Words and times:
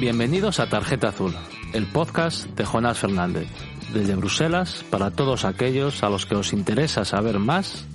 Bienvenidos 0.00 0.60
a 0.60 0.66
Tarjeta 0.66 1.08
Azul, 1.08 1.34
el 1.74 1.86
podcast 1.86 2.46
de 2.56 2.64
Jonás 2.64 2.98
Fernández, 2.98 3.46
desde 3.92 4.14
Bruselas 4.14 4.82
para 4.90 5.10
todos 5.10 5.44
aquellos 5.44 6.02
a 6.02 6.08
los 6.08 6.24
que 6.24 6.36
os 6.36 6.54
interesa 6.54 7.04
saber 7.04 7.38
más 7.38 7.86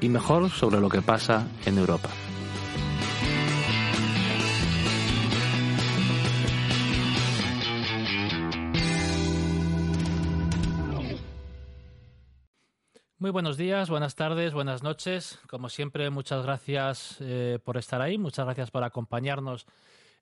y 0.00 0.08
mejor 0.08 0.50
sobre 0.50 0.78
lo 0.78 0.88
que 0.88 1.02
pasa 1.02 1.48
en 1.66 1.78
Europa. 1.78 2.10
Muy 13.18 13.32
buenos 13.32 13.56
días, 13.56 13.90
buenas 13.90 14.14
tardes, 14.14 14.54
buenas 14.54 14.84
noches. 14.84 15.40
Como 15.50 15.68
siempre, 15.68 16.08
muchas 16.10 16.44
gracias 16.44 17.16
eh, 17.18 17.58
por 17.64 17.78
estar 17.78 18.00
ahí, 18.00 18.16
muchas 18.16 18.44
gracias 18.44 18.70
por 18.70 18.84
acompañarnos 18.84 19.66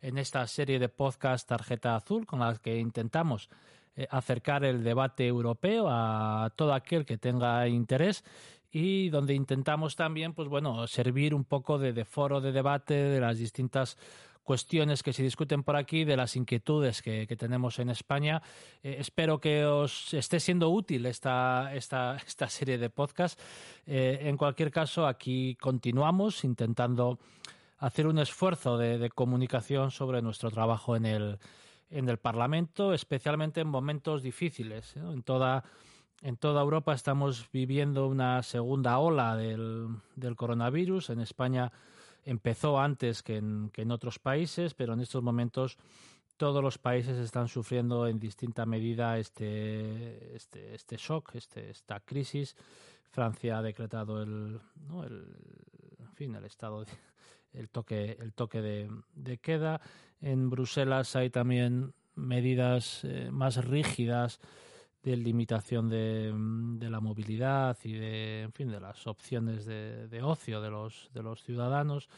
en 0.07 0.19
esta 0.19 0.47
serie 0.47 0.79
de 0.79 0.89
podcast 0.89 1.49
Tarjeta 1.49 1.97
Azul 1.97 2.27
con 2.27 2.39
la 2.39 2.55
que 2.55 2.79
intentamos 2.79 3.51
eh, 3.97 4.07
acercar 4.09 4.65
el 4.65 4.85
debate 4.85 5.27
europeo 5.27 5.89
a 5.91 6.53
todo 6.55 6.73
aquel 6.75 7.05
que 7.05 7.19
tenga 7.19 7.67
interés 7.67 8.23
y 8.71 9.09
donde 9.09 9.35
intentamos 9.35 9.97
también, 9.97 10.33
pues 10.33 10.49
bueno, 10.49 10.87
servir 10.87 11.35
un 11.35 11.43
poco 11.45 11.79
de, 11.79 12.05
foro 12.05 12.41
de 12.41 12.53
debate 12.53 12.95
de 12.95 13.21
las 13.21 13.39
distintas 13.39 13.99
cuestiones 14.45 15.03
que 15.03 15.13
se 15.13 15.25
discuten 15.25 15.65
por 15.65 15.75
aquí, 15.75 16.05
de 16.05 16.17
las 16.17 16.37
inquietudes 16.37 17.03
que, 17.03 17.27
tenemos 17.37 17.81
en 17.81 17.91
España. 17.91 18.41
Eh, 18.85 18.99
espero 19.01 19.41
que 19.41 19.65
os 19.65 20.15
esté 20.15 20.39
siendo 20.39 20.71
útil 20.71 21.05
esta, 21.07 21.75
esta, 21.75 22.17
esta 22.27 22.49
serie 22.49 22.79
de 22.79 22.91
podcast. 22.91 23.41
Eh, 23.87 24.21
en 24.23 24.37
cualquier 24.37 24.71
caso, 24.71 25.05
aquí 25.05 25.57
continuamos 25.57 26.45
intentando 26.45 27.19
hacer 27.79 28.07
un 28.07 28.19
esfuerzo 28.19 28.79
de, 28.79 29.11
comunicación 29.11 29.91
sobre 29.91 30.23
nuestro 30.23 30.51
trabajo 30.51 30.97
en 30.97 31.07
el, 31.07 31.39
en 31.91 32.09
el 32.09 32.19
Parlamento, 32.19 32.95
especialmente 32.95 33.61
en 33.61 33.69
momentos 33.69 34.23
difíciles. 34.23 34.97
En, 34.97 35.23
toda, 35.23 35.65
en 36.23 36.37
toda 36.37 36.63
Europa 36.63 36.95
estamos 36.95 37.49
viviendo 37.53 38.07
una 38.07 38.43
segunda 38.43 38.99
ola 38.99 39.37
del, 39.37 39.89
del 40.15 40.37
coronavirus. 40.37 41.11
En 41.11 41.21
España 41.21 41.73
empezó 42.25 42.81
antes 42.81 43.23
que 43.23 43.37
en, 43.37 43.71
que 43.73 43.83
en 43.83 43.91
otros 43.91 44.19
países, 44.19 44.75
pero 44.75 44.95
en 44.95 45.01
estos 45.01 45.23
momentos 45.23 45.79
todos 46.37 46.63
los 46.63 46.77
países 46.77 47.17
están 47.19 47.49
sufriendo 47.49 48.07
en 48.07 48.19
distinta 48.19 48.67
medida 48.67 49.19
este, 49.19 50.37
este, 50.37 50.75
este 50.75 50.97
shock, 50.97 51.35
este, 51.35 51.71
esta 51.71 52.01
crisis. 52.01 52.57
Francia 53.11 53.59
ha 53.59 53.63
decretado 53.63 54.23
el, 54.23 54.61
¿no? 54.87 55.05
el, 55.05 55.35
en 55.99 56.13
fin, 56.15 56.35
el 56.35 56.45
estado 56.45 56.85
de, 56.85 56.93
el 57.57 57.69
toque, 57.69 58.17
el 58.21 58.33
toque 58.33 58.61
de, 58.61 59.39
queda. 59.39 59.81
En 60.21 60.51
Bruselas 60.51 61.17
hay 61.17 61.31
también 61.31 61.95
medidas 62.15 63.03
eh, 63.05 63.29
más 63.31 63.65
rígidas 63.65 64.41
de 65.03 65.17
limitación 65.17 65.89
de, 65.89 66.33
de, 66.79 66.91
la 66.91 67.01
movilidad 67.01 67.77
y 67.85 67.93
de, 67.93 68.43
en 68.43 68.53
fin, 68.53 68.71
de 68.71 68.81
las 68.81 69.07
opciones 69.07 69.65
de, 69.65 70.09
de 70.09 70.23
ocio 70.23 70.61
de 70.61 70.71
los, 70.71 71.11
de 71.15 71.23
los 71.23 71.45
ciudadanos. 71.45 72.09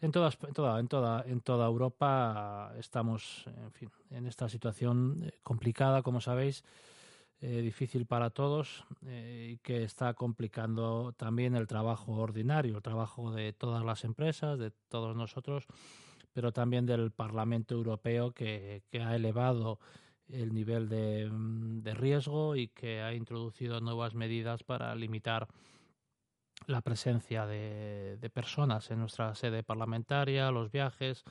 En, 0.00 0.10
todas, 0.12 0.36
en, 0.46 0.52
toda, 0.52 0.80
en, 0.80 0.88
toda, 0.88 1.24
en 1.26 1.40
toda 1.40 1.66
Europa 1.66 2.72
estamos 2.78 3.44
en, 3.46 3.72
fin, 3.72 3.90
en 4.10 4.26
esta 4.26 4.48
situación 4.48 5.22
eh, 5.24 5.32
complicada, 5.42 6.02
como 6.02 6.20
sabéis, 6.20 6.64
eh, 7.40 7.60
difícil 7.60 8.06
para 8.06 8.30
todos 8.30 8.84
eh, 9.06 9.50
y 9.52 9.58
que 9.58 9.82
está 9.82 10.14
complicando 10.14 11.12
también 11.16 11.54
el 11.56 11.66
trabajo 11.66 12.12
ordinario, 12.12 12.76
el 12.76 12.82
trabajo 12.82 13.32
de 13.32 13.52
todas 13.52 13.84
las 13.84 14.04
empresas, 14.04 14.58
de 14.58 14.70
todos 14.88 15.14
nosotros, 15.14 15.66
pero 16.32 16.52
también 16.52 16.86
del 16.86 17.10
Parlamento 17.10 17.74
Europeo 17.74 18.32
que, 18.32 18.82
ha 19.00 19.14
elevado 19.14 19.78
el 20.28 20.54
nivel 20.54 20.88
de, 20.88 21.28
mm, 21.30 21.82
de, 21.82 21.94
riesgo 21.94 22.56
y 22.56 22.68
que 22.68 23.02
ha 23.02 23.12
introducido 23.12 23.80
nuevas 23.80 24.14
medidas 24.14 24.62
para 24.62 24.94
limitar 24.94 25.48
la 26.66 26.80
presencia 26.80 27.46
de, 27.46 28.16
de 28.18 28.30
personas 28.30 28.90
en 28.90 29.00
nuestra 29.00 29.34
sede 29.34 29.62
parlamentaria, 29.62 30.50
los 30.50 30.70
viajes, 30.70 31.24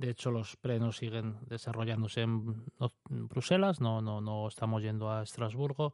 de 0.00 0.10
hecho, 0.10 0.30
los 0.30 0.56
plenos 0.56 0.96
siguen 0.96 1.36
desarrollándose 1.46 2.22
en, 2.22 2.64
Bruselas, 3.10 3.82
no, 3.82 4.00
no, 4.00 4.22
no 4.22 4.48
estamos 4.48 4.82
yendo 4.82 5.10
a 5.10 5.22
Estrasburgo 5.22 5.92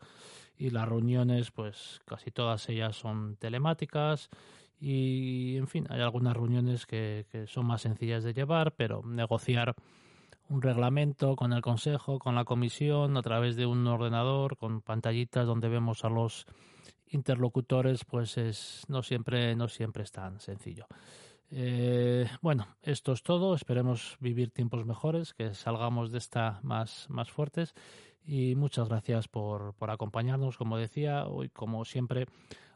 y 0.56 0.70
las 0.70 0.88
reuniones, 0.88 1.50
pues 1.50 2.00
casi 2.06 2.30
todas 2.30 2.68
ellas 2.68 2.94
son 2.94 3.36
telemáticas 3.36 4.30
y, 4.78 5.56
en 5.56 5.66
fin, 5.66 5.86
hay 5.90 6.02
algunas 6.02 6.34
reuniones 6.34 6.86
que, 6.86 7.26
que 7.32 7.48
son 7.48 7.66
más 7.66 7.82
sencillas 7.82 8.22
de 8.22 8.32
llevar, 8.32 8.76
pero 8.76 9.02
negociar 9.04 9.74
un 10.48 10.62
reglamento 10.62 11.34
con 11.34 11.52
el 11.52 11.60
Consejo, 11.60 12.20
con 12.20 12.36
la 12.36 12.44
Comisión, 12.44 13.16
a 13.16 13.22
través 13.22 13.56
de 13.56 13.66
un 13.66 13.84
ordenador, 13.88 14.56
con 14.56 14.82
pantallitas 14.82 15.46
donde 15.46 15.68
vemos 15.68 16.04
a 16.04 16.10
los 16.10 16.46
interlocutores, 17.08 18.04
pues 18.04 18.38
es 18.38 18.84
no 18.86 19.02
siempre, 19.02 19.56
no 19.56 19.66
siempre 19.66 20.04
es 20.04 20.12
tan 20.12 20.38
sencillo. 20.38 20.86
Eh, 21.50 22.28
bueno, 22.42 22.66
esto 22.82 23.12
es 23.12 23.22
todo. 23.22 23.54
Esperemos 23.54 24.16
vivir 24.20 24.50
tiempos 24.50 24.84
mejores, 24.84 25.34
que 25.34 25.54
salgamos 25.54 26.10
de 26.10 26.18
esta 26.18 26.60
más, 26.62 27.06
más 27.08 27.30
fuertes. 27.30 27.74
Y 28.24 28.56
muchas 28.56 28.88
gracias 28.88 29.28
por, 29.28 29.74
por 29.74 29.90
acompañarnos. 29.90 30.56
Como 30.56 30.76
decía, 30.76 31.26
hoy, 31.26 31.48
como 31.48 31.84
siempre, 31.84 32.26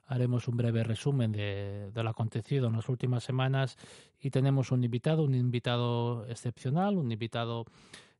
haremos 0.06 0.48
un 0.48 0.56
breve 0.56 0.84
resumen 0.84 1.32
de, 1.32 1.90
lo 1.94 2.10
acontecido 2.10 2.68
en 2.68 2.74
las 2.74 2.88
últimas 2.88 3.24
semanas. 3.24 3.76
Y 4.20 4.30
tenemos 4.30 4.70
un 4.72 4.84
invitado, 4.84 5.24
un 5.24 5.34
invitado 5.34 6.26
excepcional, 6.26 6.96
un 6.96 7.10
invitado 7.10 7.64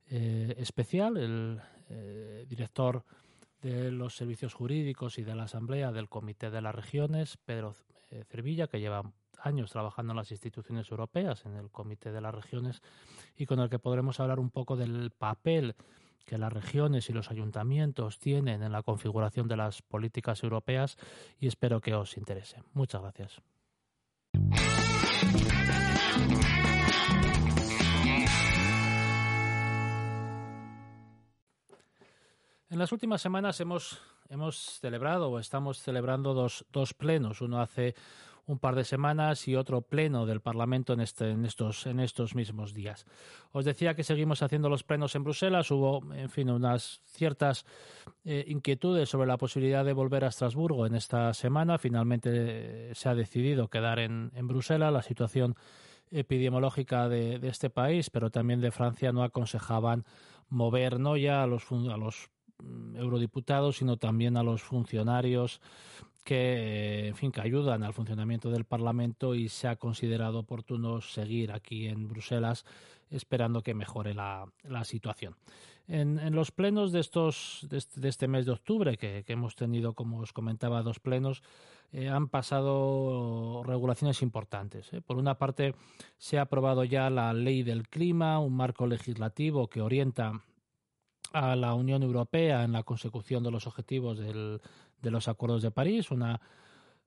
eh, 0.09 0.55
especial, 0.59 1.17
el 1.17 1.61
eh, 1.89 2.47
director 2.49 3.05
de 3.63 3.91
los 3.91 4.17
servicios 4.17 4.55
jurídicos 4.55 5.19
y 5.19 5.23
de 5.23 5.35
la 5.35 5.45
Asamblea 5.45 5.93
del 5.93 6.09
Comité 6.09 6.51
de 6.51 6.63
las 6.63 6.75
Regiones, 6.75 7.37
Pedro 7.37 7.75
Cervilla, 8.29 8.69
que 8.69 8.81
lleva 8.81 9.13
años 9.43 9.71
trabajando 9.71 10.13
en 10.13 10.19
las 10.19 10.31
instituciones 10.31 10.91
europeas, 10.91 11.45
en 11.47 11.57
el 11.57 11.71
Comité 11.71 12.13
de 12.13 12.21
las 12.21 12.35
Regiones, 12.35 12.83
y 13.37 13.47
con 13.47 13.61
el 13.61 13.71
que 13.71 13.79
podremos 13.79 14.21
hablar 14.21 14.41
un 14.41 14.51
poco 14.51 14.77
del 14.77 15.11
papel 15.11 15.75
que 16.25 16.39
las 16.39 16.53
regiones 16.53 17.11
y 17.11 17.13
los 17.13 17.31
ayuntamientos 17.31 18.19
tienen 18.19 18.63
en 18.63 18.73
la 18.73 18.83
configuración 18.83 19.49
de 19.49 19.57
las 19.57 19.83
políticas 19.83 20.43
europeas 20.43 20.97
y 21.39 21.49
espero 21.49 21.81
que 21.81 21.95
os 21.95 22.17
interese. 22.17 22.63
Muchas 22.73 23.03
gracias. 23.03 23.41
En 32.71 32.79
las 32.79 32.93
últimas 32.93 33.21
semanas 33.21 33.61
hemos, 33.61 34.01
hemos 34.29 34.79
celebrado 34.79 35.29
o 35.31 35.41
estamos 35.41 35.83
celebrando 35.83 36.35
dos, 36.35 36.65
dos 36.71 36.95
plenos. 36.95 37.41
Uno 37.41 37.61
hace 37.61 37.97
un 38.51 38.59
par 38.59 38.75
de 38.75 38.83
semanas 38.83 39.47
y 39.47 39.55
otro 39.55 39.81
pleno 39.81 40.27
del 40.27 40.41
Parlamento 40.41 40.93
en, 40.93 41.01
este, 41.01 41.31
en, 41.31 41.45
estos, 41.45 42.35
mismos 42.35 42.75
días. 42.75 43.07
Os 43.53 43.65
decía 43.65 43.95
que 43.95 44.03
seguimos 44.03 44.43
haciendo 44.43 44.69
los 44.69 44.83
plenos 44.83 45.15
en 45.15 45.23
Bruselas. 45.23 45.71
Hubo, 45.71 46.03
en 46.13 46.29
fin, 46.31 46.51
unas 46.51 47.01
ciertas 47.05 47.65
eh, 48.25 48.45
inquietudes 48.49 49.09
sobre 49.09 49.29
la 49.29 49.39
posibilidad 49.39 49.85
de 49.85 49.93
volver 49.93 50.25
a 50.25 50.29
Estrasburgo 50.29 50.85
en 50.85 50.97
esta 50.97 51.33
semana. 51.33 51.79
Finalmente 51.79 52.31
eh, 52.33 52.95
se 52.97 53.09
ha 53.09 53.15
decidido 53.15 53.69
quedar 53.69 54.01
en, 54.01 54.33
Bruselas. 54.49 54.93
La 54.93 55.03
situación 55.03 55.55
epidemiológica 56.11 57.09
de, 57.09 57.39
de, 57.39 57.49
este 57.49 57.71
país, 57.71 58.11
pero 58.11 58.31
también 58.31 58.61
de 58.61 58.73
Francia, 58.73 59.13
no 59.13 59.23
aconsejaban 59.23 60.05
mover 60.49 60.99
no 60.99 61.17
ya 61.17 61.45
a 61.45 61.47
los, 61.47 61.71
a 61.71 61.97
los 61.97 62.31
eurodiputados, 62.95 63.77
sino 63.77 63.97
también 63.97 64.37
a 64.37 64.43
los 64.43 64.63
funcionarios 64.63 65.61
que, 66.25 67.09
en 67.09 67.17
fin, 67.17 67.33
que 67.33 67.41
ayudan 67.41 67.83
al 67.83 67.95
funcionamiento 67.95 68.51
del 68.51 68.65
Parlamento 68.65 69.35
y 69.35 69.49
se 69.49 69.69
ha 69.69 69.77
considerado 69.77 70.41
oportuno 70.41 71.01
seguir 71.01 71.53
aquí 71.53 71.87
en 71.87 72.09
Bruselas 72.09 72.65
esperando 73.11 73.63
que 73.63 73.75
mejore 73.75 74.15
la, 74.15 74.47
situación. 74.85 75.37
En, 75.89 76.35
los 76.35 76.53
plenos 76.53 76.93
de 76.93 77.01
estos 77.01 77.67
de 77.69 78.09
este, 78.09 78.29
mes 78.29 78.47
de 78.47 78.53
octubre, 78.53 78.97
que, 78.97 79.25
hemos 79.27 79.57
tenido, 79.57 79.95
como 79.95 80.19
os 80.21 80.33
comentaba, 80.33 80.83
dos 80.83 81.01
plenos, 81.01 81.43
eh, 81.93 82.09
han 82.09 82.29
pasado 82.29 83.63
regulaciones 83.65 84.23
importantes. 84.23 84.93
¿eh? 84.93 85.01
Por 85.01 85.17
una 85.17 85.39
parte, 85.39 85.75
se 86.19 86.39
ha 86.39 86.43
aprobado 86.43 86.85
ya 86.85 87.11
la 87.11 87.33
ley 87.33 87.65
del 87.65 87.89
clima, 87.89 88.39
un 88.39 88.55
marco 88.55 88.87
legislativo 88.87 89.67
que 89.67 89.81
orienta 89.81 90.41
a 91.33 91.57
la 91.57 91.75
Unión 91.75 92.03
Europea 92.03 92.65
en 92.65 92.73
la 92.73 92.83
consecución 92.83 93.43
de 93.43 93.51
los 93.51 93.67
objetivos 93.67 94.19
del, 94.19 94.61
de 95.03 95.11
los 95.11 95.29
acuerdos 95.29 95.63
de 95.63 95.71
París, 95.71 96.11
una, 96.11 96.41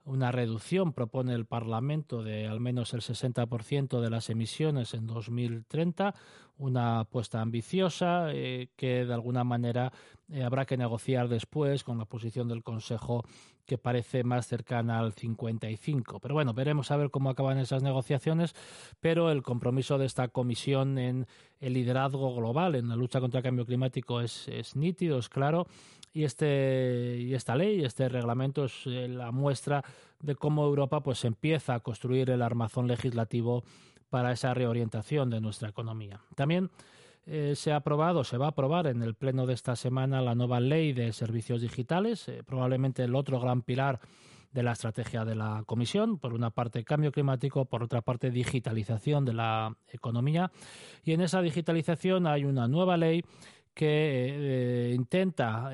una 0.05 0.31
reducción, 0.31 0.93
propone 0.93 1.33
el 1.33 1.45
Parlamento, 1.45 2.23
de 2.23 2.47
al 2.47 2.59
menos 2.59 2.93
el 2.93 3.01
60% 3.01 4.01
de 4.01 4.09
las 4.09 4.29
emisiones 4.29 4.93
en 4.93 5.07
2030, 5.07 6.13
una 6.57 6.99
apuesta 7.01 7.41
ambiciosa 7.41 8.31
eh, 8.31 8.69
que 8.75 9.05
de 9.05 9.13
alguna 9.13 9.43
manera 9.43 9.91
eh, 10.29 10.43
habrá 10.43 10.65
que 10.65 10.77
negociar 10.77 11.27
después 11.29 11.83
con 11.83 11.97
la 11.97 12.05
posición 12.05 12.47
del 12.47 12.63
Consejo 12.63 13.23
que 13.65 13.77
parece 13.77 14.23
más 14.23 14.47
cercana 14.47 14.99
al 14.99 15.13
55. 15.13 16.19
Pero 16.19 16.33
bueno, 16.33 16.53
veremos 16.53 16.91
a 16.91 16.97
ver 16.97 17.09
cómo 17.09 17.29
acaban 17.29 17.57
esas 17.57 17.83
negociaciones, 17.83 18.55
pero 18.99 19.31
el 19.31 19.43
compromiso 19.43 19.97
de 19.97 20.05
esta 20.05 20.27
comisión 20.27 20.97
en 20.97 21.27
el 21.59 21.73
liderazgo 21.73 22.35
global 22.35 22.75
en 22.75 22.89
la 22.89 22.95
lucha 22.95 23.21
contra 23.21 23.39
el 23.39 23.43
cambio 23.43 23.65
climático 23.65 24.21
es, 24.21 24.47
es 24.47 24.75
nítido, 24.75 25.17
es 25.17 25.29
claro, 25.29 25.67
y 26.13 26.25
este 26.25 27.17
y 27.19 27.33
esta 27.33 27.55
ley, 27.55 27.83
este 27.83 28.07
reglamento 28.07 28.65
es 28.65 28.85
eh, 28.85 29.07
la 29.07 29.31
muestra 29.31 29.83
de 30.19 30.35
cómo 30.35 30.63
Europa 30.63 31.01
pues 31.01 31.25
empieza 31.25 31.73
a 31.73 31.79
construir 31.79 32.29
el 32.29 32.41
armazón 32.41 32.87
legislativo 32.87 33.63
para 34.09 34.31
esa 34.31 34.53
reorientación 34.53 35.31
de 35.31 35.41
nuestra 35.41 35.69
economía. 35.69 36.21
También 36.35 36.69
eh, 37.25 37.53
se 37.55 37.71
ha 37.71 37.77
aprobado, 37.77 38.25
se 38.25 38.37
va 38.37 38.47
a 38.47 38.49
aprobar 38.49 38.87
en 38.87 39.01
el 39.01 39.15
pleno 39.15 39.45
de 39.45 39.53
esta 39.53 39.77
semana 39.77 40.21
la 40.21 40.35
nueva 40.35 40.59
ley 40.59 40.91
de 40.91 41.13
servicios 41.13 41.61
digitales, 41.61 42.27
eh, 42.27 42.43
probablemente 42.45 43.03
el 43.03 43.15
otro 43.15 43.39
gran 43.39 43.61
pilar 43.61 44.01
de 44.51 44.61
la 44.61 44.73
estrategia 44.73 45.23
de 45.23 45.35
la 45.35 45.63
Comisión, 45.65 46.19
por 46.19 46.33
una 46.33 46.49
parte 46.49 46.83
cambio 46.83 47.13
climático, 47.13 47.63
por 47.63 47.81
otra 47.81 48.01
parte 48.01 48.29
digitalización 48.29 49.23
de 49.23 49.33
la 49.33 49.73
economía. 49.87 50.51
Y 51.03 51.13
en 51.13 51.21
esa 51.21 51.41
digitalización 51.41 52.27
hay 52.27 52.43
una 52.43 52.67
nueva 52.67 52.97
ley 52.97 53.23
que 53.73 54.91
eh, 54.91 54.93
intenta 54.93 55.71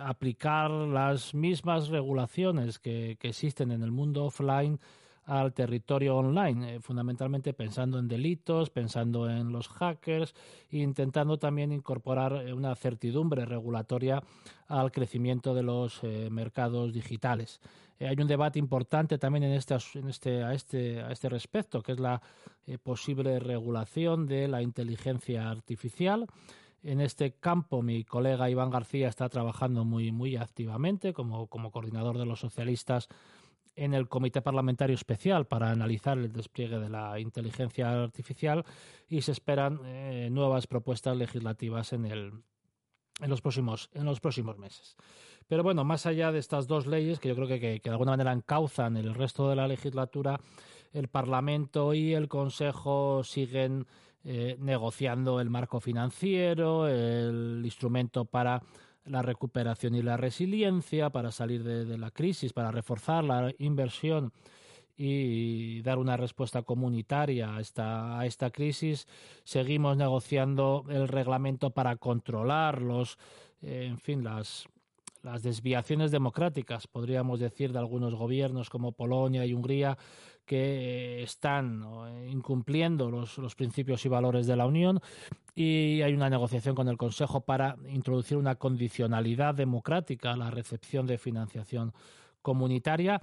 aplicar 0.00 0.70
las 0.70 1.32
mismas 1.32 1.88
regulaciones 1.88 2.78
que, 2.78 3.16
existen 3.22 3.70
en 3.70 3.82
el 3.82 3.92
mundo 3.92 4.26
offline 4.26 4.80
al 5.28 5.52
territorio 5.52 6.16
online, 6.16 6.76
eh, 6.76 6.80
fundamentalmente 6.80 7.52
pensando 7.52 7.98
en 7.98 8.08
delitos, 8.08 8.70
pensando 8.70 9.30
en 9.30 9.52
los 9.52 9.68
hackers 9.68 10.34
intentando 10.70 11.38
también 11.38 11.70
incorporar 11.70 12.32
una 12.54 12.74
certidumbre 12.74 13.44
regulatoria 13.44 14.22
al 14.68 14.90
crecimiento 14.90 15.54
de 15.54 15.62
los 15.62 16.02
mercados 16.30 16.92
digitales. 16.92 17.60
hay 18.00 18.16
un 18.20 18.26
debate 18.26 18.58
importante 18.58 19.18
también 19.18 19.44
en 19.44 19.52
este, 19.52 19.76
en 19.94 20.08
este, 20.08 20.42
a, 20.42 20.52
este, 20.52 21.00
a 21.00 21.10
este 21.10 21.28
respecto, 21.28 21.82
que 21.82 21.92
es 21.92 22.00
la 22.00 22.20
posible 22.82 23.38
regulación 23.38 24.26
de 24.26 24.46
la 24.48 24.60
inteligencia 24.62 25.48
artificial. 25.48 26.26
En 26.82 27.00
este 27.00 27.32
campo 27.32 27.82
mi 27.82 28.04
colega 28.04 28.50
Iván 28.50 28.70
García 28.70 29.08
está 29.08 29.28
trabajando 29.28 29.84
muy, 29.84 30.12
muy 30.12 30.36
activamente 30.36 31.12
como, 31.12 31.48
como 31.48 31.72
coordinador 31.72 32.18
de 32.18 32.26
los 32.26 32.40
socialistas 32.40 33.08
en 33.78 33.94
el 33.94 34.08
Comité 34.08 34.42
Parlamentario 34.42 34.94
Especial 34.94 35.46
para 35.46 35.70
analizar 35.70 36.18
el 36.18 36.32
despliegue 36.32 36.78
de 36.78 36.88
la 36.88 37.18
inteligencia 37.20 38.02
artificial 38.02 38.64
y 39.08 39.22
se 39.22 39.32
esperan 39.32 39.80
eh, 39.84 40.28
nuevas 40.30 40.66
propuestas 40.66 41.16
legislativas 41.16 41.92
en, 41.92 42.04
el, 42.04 42.32
en, 43.20 43.30
los 43.30 43.40
próximos, 43.40 43.88
en 43.94 44.04
los 44.04 44.20
próximos 44.20 44.58
meses. 44.58 44.96
Pero 45.46 45.62
bueno, 45.62 45.84
más 45.84 46.06
allá 46.06 46.32
de 46.32 46.40
estas 46.40 46.66
dos 46.66 46.86
leyes, 46.86 47.20
que 47.20 47.28
yo 47.28 47.36
creo 47.36 47.46
que, 47.46 47.60
que, 47.60 47.80
de 47.82 47.90
alguna 47.90 48.12
manera 48.12 48.32
encauzan 48.32 48.96
el 48.96 49.14
resto 49.14 49.48
de 49.48 49.56
la 49.56 49.68
legislatura, 49.68 50.40
el 50.92 51.08
Parlamento 51.08 51.94
y 51.94 52.14
el 52.14 52.28
Consejo 52.28 53.22
siguen 53.22 53.86
eh, 54.24 54.56
negociando 54.58 55.40
el 55.40 55.48
marco 55.48 55.80
financiero, 55.80 56.88
el 56.88 57.62
instrumento 57.64 58.24
para 58.24 58.60
la 59.08 59.22
recuperación 59.22 59.94
y 59.94 60.02
la 60.02 60.16
resiliencia, 60.16 61.10
para 61.10 61.30
salir 61.30 61.62
de, 61.64 61.98
la 61.98 62.10
crisis, 62.10 62.52
para 62.52 62.70
reforzar 62.70 63.24
la 63.24 63.52
inversión 63.58 64.32
y 64.96 65.80
dar 65.82 65.98
una 65.98 66.16
respuesta 66.16 66.62
comunitaria 66.62 67.54
a 67.54 67.60
esta, 67.60 68.18
a 68.18 68.26
esta 68.26 68.50
crisis. 68.50 69.06
Seguimos 69.44 69.96
negociando 69.96 70.84
el 70.88 71.08
reglamento 71.08 71.70
para 71.70 71.96
controlar 71.96 72.82
los, 72.82 73.18
eh, 73.62 73.86
en 73.88 73.98
fin, 73.98 74.24
las, 74.24 74.68
las 75.28 75.42
desviaciones 75.42 76.10
democráticas, 76.10 76.86
podríamos 76.86 77.38
decir, 77.38 77.72
de 77.72 77.78
algunos 77.78 78.14
gobiernos 78.14 78.70
como 78.70 78.92
Polonia 78.92 79.44
y 79.44 79.52
Hungría, 79.52 79.98
que 80.46 81.22
están 81.22 81.84
incumpliendo 82.28 83.10
los, 83.10 83.54
principios 83.54 84.04
y 84.06 84.08
valores 84.08 84.46
de 84.46 84.56
la 84.56 84.66
Unión. 84.66 85.00
Y 85.54 86.00
hay 86.00 86.14
una 86.14 86.30
negociación 86.30 86.74
con 86.74 86.88
el 86.88 86.96
Consejo 86.96 87.42
para 87.42 87.76
introducir 87.90 88.38
una 88.38 88.54
condicionalidad 88.54 89.54
democrática 89.54 90.32
a 90.32 90.36
la 90.36 90.50
recepción 90.50 91.06
de 91.06 91.18
financiación 91.18 91.92
comunitaria 92.40 93.20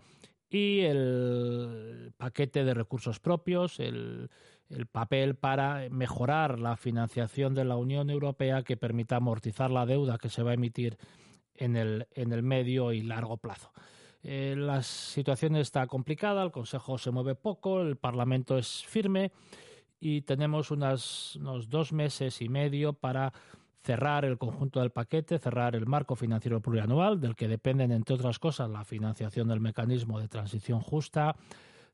y 0.47 0.81
el 0.81 2.13
paquete 2.17 2.63
de 2.63 2.75
recursos 2.75 3.19
propios, 3.19 3.79
el, 3.79 4.29
el 4.69 4.85
papel 4.85 5.35
para 5.35 5.89
mejorar 5.89 6.59
la 6.59 6.77
financiación 6.77 7.55
de 7.55 7.65
la 7.65 7.75
Unión 7.75 8.11
Europea 8.11 8.61
que 8.61 8.77
permita 8.77 9.15
amortizar 9.15 9.71
la 9.71 9.87
deuda 9.87 10.19
que 10.19 10.29
se 10.29 10.43
va 10.43 10.51
a 10.51 10.55
emitir 10.55 10.97
en 11.55 11.75
el, 11.75 12.07
en 12.11 12.31
el 12.31 12.43
medio 12.43 12.91
y 12.91 13.01
largo 13.01 13.37
plazo. 13.37 13.71
Eh, 14.23 14.55
la 14.57 14.81
situación 14.81 15.55
está 15.55 15.85
complicada, 15.87 16.43
el 16.43 16.51
Consejo 16.51 16.97
se 16.97 17.11
mueve 17.11 17.35
poco, 17.35 17.81
el 17.81 17.95
Parlamento 17.95 18.57
es 18.57 18.83
firme 18.85 19.31
y 19.99 20.21
tenemos 20.21 20.71
unos 20.71 21.37
dos 21.69 21.93
meses 21.93 22.41
y 22.41 22.49
medio 22.49 22.93
para 22.93 23.33
cerrar 23.83 24.25
el 24.25 24.39
conjunto 24.39 24.79
del 24.79 24.89
paquete, 24.89 25.37
cerrar 25.37 25.75
el 25.75 25.85
marco 25.85 26.15
financiero 26.15 26.59
plurianual, 26.59 27.19
del 27.21 27.35
que 27.35 27.47
dependen, 27.47 27.91
entre 27.91 28.15
otras 28.15 28.39
cosas, 28.39 28.67
la 28.69 28.83
financiación 28.83 29.47
del 29.47 29.59
mecanismo 29.59 30.19
de 30.19 30.27
transición 30.27 30.81
justa, 30.81 31.35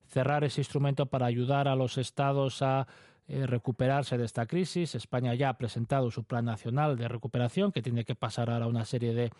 cerrar 0.07 0.45
ese 0.45 0.61
instrumento 0.61 1.07
para 1.07 1.25
ayudar 1.25 1.67
a 1.67 1.75
los 1.75 1.97
estados 1.97 2.61
a 2.61 2.87
eh, 3.27 3.45
recuperarse 3.45 4.17
de 4.17 4.25
esta 4.25 4.45
crisis. 4.45 4.95
España 4.95 5.33
ya 5.35 5.49
ha 5.49 5.57
presentado 5.57 6.11
su 6.11 6.23
plan 6.23 6.45
nacional 6.45 6.97
de 6.97 7.07
recuperación, 7.07 7.71
que 7.71 7.81
tiene 7.81 8.05
que 8.05 8.15
pasar 8.15 8.49
ahora 8.49 8.67
una 8.67 8.85
serie 8.85 9.13
de 9.13 9.31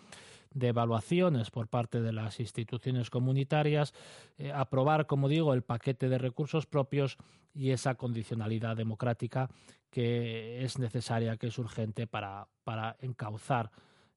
de 0.53 0.67
evaluaciones 0.67 1.49
por 1.49 1.67
parte 1.67 2.01
de 2.01 2.11
las 2.11 2.39
instituciones 2.39 3.09
comunitarias, 3.09 3.93
eh, 4.37 4.51
aprobar, 4.51 5.07
como 5.07 5.29
digo, 5.29 5.53
el 5.53 5.61
paquete 5.61 6.09
de 6.09 6.17
recursos 6.17 6.65
propios 6.65 7.17
y 7.53 7.71
esa 7.71 7.95
condicionalidad 7.95 8.75
democrática 8.75 9.49
que 9.89 10.63
es 10.63 10.79
necesaria, 10.79 11.37
que 11.37 11.47
es 11.47 11.57
urgente 11.57 12.07
para, 12.07 12.47
para 12.63 12.97
encauzar 13.01 13.71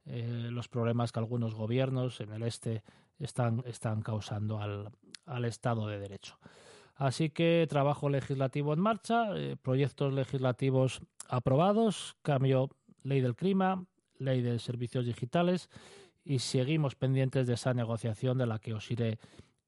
eh, 0.06 0.48
los 0.50 0.68
problemas 0.68 1.12
que 1.12 1.20
algunos 1.20 1.54
gobiernos 1.54 2.20
en 2.20 2.32
el 2.32 2.42
este 2.42 2.82
están, 3.18 3.62
están 3.66 4.02
causando 4.02 4.60
al, 4.60 4.90
al 5.26 5.44
Estado 5.44 5.86
de 5.88 5.98
Derecho. 5.98 6.36
Así 6.94 7.30
que 7.30 7.66
trabajo 7.68 8.08
legislativo 8.08 8.72
en 8.72 8.80
marcha, 8.80 9.36
eh, 9.36 9.56
proyectos 9.60 10.12
legislativos 10.12 11.00
aprobados, 11.28 12.16
cambio 12.22 12.70
ley 13.02 13.20
del 13.20 13.34
clima, 13.34 13.84
ley 14.18 14.42
de 14.42 14.58
servicios 14.58 15.04
digitales 15.04 15.68
y 16.24 16.38
seguimos 16.38 16.94
pendientes 16.94 17.46
de 17.46 17.54
esa 17.54 17.74
negociación 17.74 18.38
de 18.38 18.46
la 18.46 18.58
que 18.58 18.74
os 18.74 18.90
iré 18.90 19.18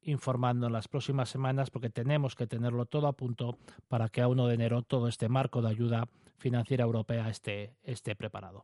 informando 0.02 0.68
en 0.68 0.72
las 0.72 0.88
próximas 0.88 1.28
semanas 1.28 1.70
porque 1.70 1.90
tenemos 1.90 2.34
que 2.34 2.46
tenerlo 2.46 2.86
todo 2.86 3.08
a 3.08 3.12
punto 3.12 3.58
para 3.88 4.08
que 4.08 4.22
a 4.22 4.28
1 4.28 4.46
de 4.46 4.54
enero 4.54 4.82
todo 4.82 5.08
este 5.08 5.28
marco 5.28 5.62
de 5.62 5.68
ayuda 5.68 6.08
financiera 6.38 6.84
europea 6.84 7.28
esté, 7.28 7.74
esté 7.82 8.14
preparado. 8.14 8.62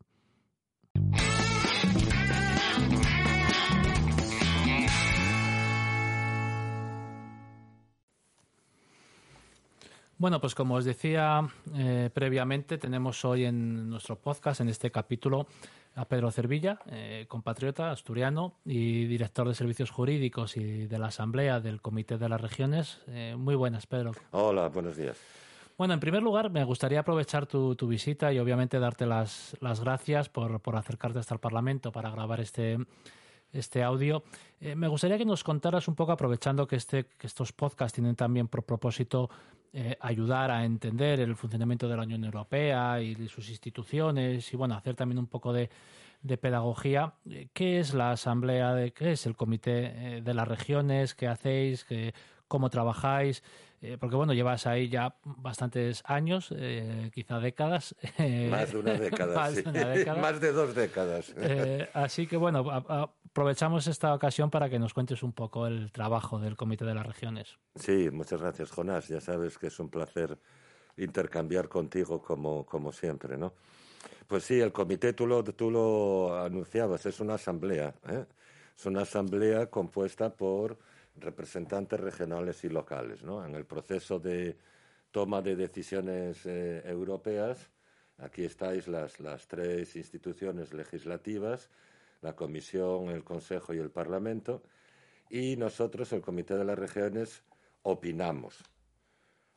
Bueno, 10.22 10.40
pues 10.40 10.54
como 10.54 10.76
os 10.76 10.84
decía 10.84 11.44
eh, 11.74 12.08
previamente, 12.14 12.78
tenemos 12.78 13.24
hoy 13.24 13.44
en 13.44 13.90
nuestro 13.90 14.14
podcast, 14.14 14.60
en 14.60 14.68
este 14.68 14.92
capítulo, 14.92 15.48
a 15.96 16.04
Pedro 16.04 16.30
Cervilla, 16.30 16.78
eh, 16.92 17.26
compatriota 17.26 17.90
asturiano 17.90 18.54
y 18.64 19.06
director 19.06 19.48
de 19.48 19.56
servicios 19.56 19.90
jurídicos 19.90 20.56
y 20.56 20.86
de 20.86 20.98
la 21.00 21.08
Asamblea 21.08 21.58
del 21.58 21.82
Comité 21.82 22.18
de 22.18 22.28
las 22.28 22.40
Regiones. 22.40 23.00
Eh, 23.08 23.34
muy 23.36 23.56
buenas, 23.56 23.88
Pedro. 23.88 24.12
Hola, 24.30 24.68
buenos 24.68 24.96
días. 24.96 25.18
Bueno, 25.76 25.92
en 25.92 25.98
primer 25.98 26.22
lugar, 26.22 26.50
me 26.50 26.62
gustaría 26.62 27.00
aprovechar 27.00 27.46
tu, 27.46 27.74
visita 27.88 28.32
y 28.32 28.38
obviamente 28.38 28.78
darte 28.78 29.06
las, 29.06 29.56
las 29.60 29.80
gracias 29.80 30.28
por, 30.28 30.60
por, 30.60 30.76
acercarte 30.76 31.18
hasta 31.18 31.34
el 31.34 31.40
Parlamento 31.40 31.90
para 31.90 32.10
grabar 32.10 32.38
este, 32.38 32.78
este 33.52 33.82
audio. 33.82 34.22
Eh, 34.60 34.74
me 34.74 34.88
gustaría 34.88 35.18
que 35.18 35.24
nos 35.24 35.44
contaras 35.44 35.88
un 35.88 35.94
poco, 35.94 36.12
aprovechando 36.12 36.66
que, 36.66 36.76
este, 36.76 37.04
que 37.18 37.26
estos 37.26 37.52
podcasts 37.52 37.94
tienen 37.94 38.16
también 38.16 38.48
por 38.48 38.64
propósito 38.64 39.30
eh, 39.72 39.96
ayudar 40.00 40.50
a 40.50 40.64
entender 40.64 41.20
el 41.20 41.36
funcionamiento 41.36 41.88
de 41.88 41.96
la 41.96 42.02
Unión 42.02 42.24
Europea 42.24 43.00
y 43.00 43.28
sus 43.28 43.48
instituciones 43.48 44.52
y 44.52 44.56
bueno, 44.56 44.74
hacer 44.74 44.94
también 44.94 45.18
un 45.18 45.26
poco 45.26 45.52
de, 45.52 45.70
de 46.22 46.38
pedagogía. 46.38 47.14
Eh, 47.28 47.48
¿Qué 47.52 47.78
es 47.80 47.94
la 47.94 48.12
Asamblea? 48.12 48.74
De, 48.74 48.92
¿Qué 48.92 49.12
es 49.12 49.26
el 49.26 49.36
Comité 49.36 50.20
de 50.22 50.34
las 50.34 50.48
Regiones? 50.48 51.14
¿Qué 51.14 51.28
hacéis? 51.28 51.84
¿Qué, 51.84 52.14
¿Cómo 52.52 52.68
trabajáis? 52.68 53.42
Eh, 53.80 53.96
porque 53.98 54.14
bueno, 54.14 54.34
llevas 54.34 54.66
ahí 54.66 54.90
ya 54.90 55.16
bastantes 55.24 56.02
años, 56.04 56.52
eh, 56.54 57.10
quizá 57.14 57.40
décadas. 57.40 57.94
más 58.50 58.70
de 58.70 58.78
una 58.78 58.92
década, 58.92 59.34
más, 59.40 59.54
sí. 59.54 59.62
de 59.62 60.14
más 60.20 60.38
de 60.38 60.52
dos 60.52 60.74
décadas. 60.74 61.32
Eh, 61.38 61.88
así 61.94 62.26
que 62.26 62.36
bueno, 62.36 62.58
aprovechamos 62.70 63.86
esta 63.86 64.12
ocasión 64.12 64.50
para 64.50 64.68
que 64.68 64.78
nos 64.78 64.92
cuentes 64.92 65.22
un 65.22 65.32
poco 65.32 65.66
el 65.66 65.90
trabajo 65.92 66.38
del 66.38 66.54
Comité 66.54 66.84
de 66.84 66.94
las 66.94 67.06
Regiones. 67.06 67.56
Sí, 67.74 68.10
muchas 68.12 68.42
gracias, 68.42 68.70
Jonás. 68.70 69.08
Ya 69.08 69.22
sabes 69.22 69.56
que 69.56 69.68
es 69.68 69.80
un 69.80 69.88
placer 69.88 70.38
intercambiar 70.98 71.70
contigo 71.70 72.20
como, 72.20 72.66
como 72.66 72.92
siempre, 72.92 73.38
¿no? 73.38 73.54
Pues 74.26 74.44
sí, 74.44 74.60
el 74.60 74.72
comité, 74.72 75.14
tú 75.14 75.26
lo, 75.26 75.42
tú 75.42 75.70
lo 75.70 76.38
anunciabas, 76.38 77.06
es 77.06 77.18
una 77.18 77.36
asamblea. 77.36 77.94
Es 78.76 78.84
una 78.84 79.02
asamblea 79.02 79.70
compuesta 79.70 80.36
por 80.36 80.76
representantes 81.16 82.00
regionales 82.00 82.64
y 82.64 82.68
locales. 82.68 83.22
¿no? 83.22 83.44
En 83.44 83.54
el 83.54 83.64
proceso 83.64 84.18
de 84.18 84.56
toma 85.10 85.42
de 85.42 85.56
decisiones 85.56 86.46
eh, 86.46 86.82
europeas, 86.86 87.70
aquí 88.18 88.44
estáis 88.44 88.88
las, 88.88 89.20
las 89.20 89.46
tres 89.46 89.96
instituciones 89.96 90.72
legislativas, 90.72 91.68
la 92.22 92.34
Comisión, 92.34 93.10
el 93.10 93.24
Consejo 93.24 93.74
y 93.74 93.78
el 93.78 93.90
Parlamento, 93.90 94.62
y 95.28 95.56
nosotros, 95.56 96.12
el 96.12 96.20
Comité 96.20 96.56
de 96.56 96.64
las 96.64 96.78
Regiones, 96.78 97.42
opinamos. 97.82 98.62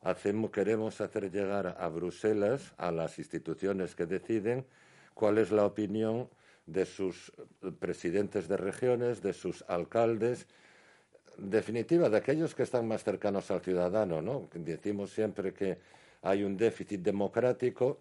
Hacemos, 0.00 0.50
queremos 0.50 1.00
hacer 1.00 1.30
llegar 1.30 1.76
a 1.78 1.88
Bruselas, 1.88 2.74
a 2.76 2.90
las 2.90 3.18
instituciones 3.18 3.94
que 3.94 4.06
deciden, 4.06 4.66
cuál 5.14 5.38
es 5.38 5.50
la 5.50 5.64
opinión 5.64 6.28
de 6.66 6.84
sus 6.84 7.32
presidentes 7.78 8.48
de 8.48 8.56
regiones, 8.56 9.22
de 9.22 9.32
sus 9.32 9.64
alcaldes 9.68 10.46
definitiva 11.38 12.08
de 12.08 12.16
aquellos 12.16 12.54
que 12.54 12.62
están 12.62 12.86
más 12.88 13.04
cercanos 13.04 13.50
al 13.50 13.60
ciudadano, 13.60 14.22
¿no? 14.22 14.48
Decimos 14.54 15.10
siempre 15.10 15.52
que 15.52 15.78
hay 16.22 16.42
un 16.42 16.56
déficit 16.56 17.00
democrático, 17.00 17.98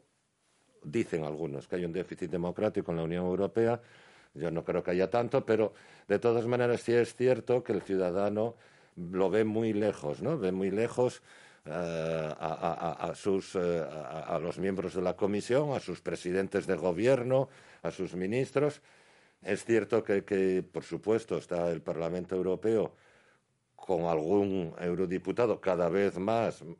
dicen 0.83 1.23
algunos 1.23 1.67
que 1.67 1.77
hay 1.77 1.85
un 1.85 1.93
déficit 1.93 2.29
democrático 2.29 2.91
en 2.91 2.97
la 2.97 3.03
Unión 3.03 3.25
Europea, 3.25 3.81
yo 4.33 4.51
no 4.51 4.63
creo 4.63 4.83
que 4.83 4.91
haya 4.91 5.09
tanto, 5.09 5.45
pero 5.45 5.73
de 6.07 6.19
todas 6.19 6.45
maneras 6.45 6.81
sí 6.81 6.93
es 6.93 7.15
cierto 7.15 7.63
que 7.63 7.73
el 7.73 7.81
ciudadano 7.81 8.55
lo 8.95 9.29
ve 9.29 9.43
muy 9.43 9.73
lejos, 9.73 10.21
¿no? 10.21 10.37
Ve 10.37 10.51
muy 10.51 10.71
lejos 10.71 11.21
eh, 11.65 11.71
a, 11.71 13.11
sus, 13.15 13.55
eh, 13.55 13.83
a, 13.89 14.37
los 14.39 14.59
miembros 14.59 14.93
de 14.93 15.01
la 15.01 15.15
Comisión, 15.15 15.73
a 15.73 15.79
sus 15.79 16.01
presidentes 16.01 16.67
de 16.67 16.75
gobierno, 16.75 17.49
a 17.81 17.91
sus 17.91 18.13
ministros. 18.15 18.81
Es 19.41 19.63
cierto 19.65 20.03
que 20.03 20.63
por 20.71 20.83
supuesto, 20.83 21.37
está 21.37 21.71
el 21.71 21.81
Parlamento 21.81 22.35
Europeo 22.35 22.93
con 23.85 24.05
algún 24.05 24.73
eurodiputado 24.79 25.61
cada 25.61 25.89
vez 25.89 26.17
más 26.17 26.63
mm, 26.63 26.73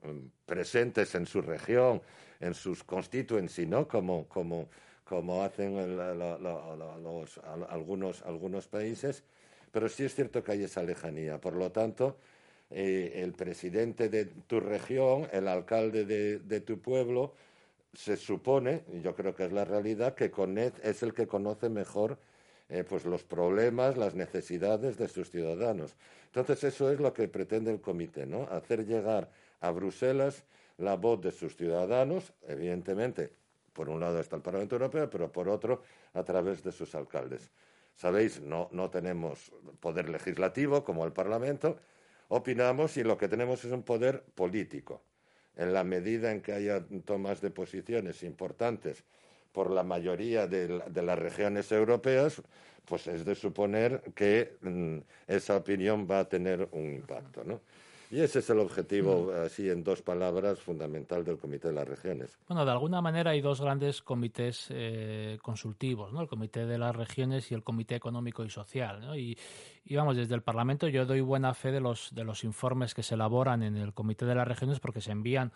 presentes 0.43 1.13
en 1.13 1.27
su 1.27 1.39
región, 1.39 2.01
en 2.39 2.55
sus 2.55 2.83
constituency, 2.83 3.67
¿no? 3.67 3.87
Como, 3.87 4.27
como, 4.27 4.69
como 5.03 5.43
hacen 5.43 5.95
los, 5.95 7.39
algunos, 7.69 8.23
algunos 8.23 8.67
países. 8.67 9.23
Pero 9.71 9.87
sí 9.87 10.05
es 10.05 10.15
cierto 10.15 10.43
que 10.43 10.53
hay 10.53 10.63
esa 10.63 10.81
lejanía. 10.81 11.39
Por 11.39 11.55
lo 11.55 11.71
tanto, 11.71 12.17
eh, 12.71 13.11
el 13.23 13.33
presidente 13.33 14.09
de 14.09 14.25
tu 14.25 14.59
región, 14.59 15.27
el 15.31 15.47
alcalde 15.47 16.05
de, 16.05 16.39
de, 16.39 16.61
tu 16.61 16.79
pueblo, 16.79 17.35
se 17.93 18.17
supone, 18.17 18.83
y 18.91 19.01
yo 19.01 19.13
creo 19.13 19.35
que 19.35 19.45
es 19.45 19.51
la 19.51 19.63
realidad, 19.63 20.15
que 20.15 20.31
es 20.81 21.03
el 21.03 21.13
que 21.13 21.27
conoce 21.27 21.69
mejor 21.69 22.17
eh, 22.69 22.83
pues 22.83 23.05
los 23.05 23.23
problemas, 23.23 23.97
las 23.97 24.15
necesidades 24.15 24.97
de 24.97 25.07
sus 25.07 25.29
ciudadanos. 25.29 25.95
Entonces 26.27 26.63
eso 26.63 26.91
es 26.91 26.99
lo 26.99 27.13
que 27.13 27.27
pretende 27.27 27.71
el 27.71 27.81
comité, 27.81 28.25
¿no? 28.25 28.43
Hacer 28.51 28.85
llegar 28.85 29.29
a 29.61 29.71
Bruselas 29.71 30.43
la 30.77 30.95
voz 30.95 31.21
de 31.21 31.31
sus 31.31 31.55
ciudadanos, 31.55 32.33
evidentemente, 32.47 33.31
por 33.71 33.89
un 33.89 33.99
lado 33.99 34.19
está 34.19 34.35
el 34.35 34.41
Parlamento 34.41 34.75
Europeo, 34.75 35.09
pero 35.09 35.31
por 35.31 35.47
otro 35.49 35.83
a 36.13 36.23
través 36.23 36.63
de 36.63 36.71
sus 36.71 36.95
alcaldes. 36.95 37.51
Sabéis, 37.95 38.41
no, 38.41 38.69
no 38.71 38.89
tenemos 38.89 39.51
poder 39.79 40.09
legislativo 40.09 40.83
como 40.83 41.05
el 41.05 41.13
Parlamento, 41.13 41.77
opinamos 42.27 42.97
y 42.97 43.03
lo 43.03 43.17
que 43.17 43.27
tenemos 43.27 43.63
es 43.63 43.71
un 43.71 43.83
poder 43.83 44.23
político. 44.35 45.01
En 45.55 45.73
la 45.73 45.83
medida 45.83 46.31
en 46.31 46.41
que 46.41 46.51
haya 46.51 46.85
tomas 47.05 47.39
de 47.39 47.51
posiciones 47.51 48.23
importantes 48.23 49.03
por 49.55 49.71
la 49.71 49.83
mayoría 49.83 50.47
de, 50.47 50.83
las 50.93 51.17
regiones 51.17 51.71
europeas, 51.71 52.41
pues 52.83 53.07
es 53.07 53.23
de 53.23 53.35
suponer 53.35 54.01
que 54.13 54.57
mm, 54.61 54.97
esa 55.27 55.55
opinión 55.55 56.05
va 56.11 56.19
a 56.19 56.25
tener 56.25 56.67
un 56.73 56.93
impacto, 56.93 57.45
¿no? 57.45 57.61
Y 58.11 58.19
ese 58.19 58.39
es 58.39 58.49
el 58.49 58.59
objetivo, 58.59 59.31
así 59.33 59.67
en 59.67 59.83
dos 59.83 60.01
palabras, 60.01 60.59
fundamental 60.59 61.23
del 61.23 61.37
Comité 61.37 61.69
de 61.69 61.73
las 61.73 61.87
Regiones. 61.87 62.37
Bueno, 62.47 62.63
de 62.63 62.71
alguna 62.71 63.01
manera 63.01 63.31
hay 63.31 63.41
dos 63.41 63.61
grandes 63.61 64.01
comités 64.01 64.67
eh, 64.69 65.39
consultivos, 65.41 66.13
¿no? 66.13 66.21
El 66.21 66.27
Comité 66.27 66.65
de 66.65 66.77
las 66.77 66.95
Regiones 66.95 67.49
y 67.51 67.55
el 67.55 67.63
Comité 67.63 67.95
Económico 67.95 68.43
y 68.43 68.49
Social, 68.49 68.99
¿no? 68.99 69.17
Y, 69.17 69.37
y, 69.85 69.95
vamos, 69.95 70.17
desde 70.17 70.35
el 70.35 70.43
Parlamento 70.43 70.87
yo 70.87 71.05
doy 71.05 71.21
buena 71.21 71.53
fe 71.53 71.71
de 71.71 71.79
los, 71.79 72.13
de 72.13 72.25
los 72.25 72.43
informes 72.43 72.93
que 72.93 73.03
se 73.03 73.15
elaboran 73.15 73.63
en 73.63 73.77
el 73.77 73.93
Comité 73.93 74.25
de 74.25 74.35
las 74.35 74.47
Regiones 74.47 74.79
porque 74.79 75.01
se 75.01 75.11
envían 75.11 75.51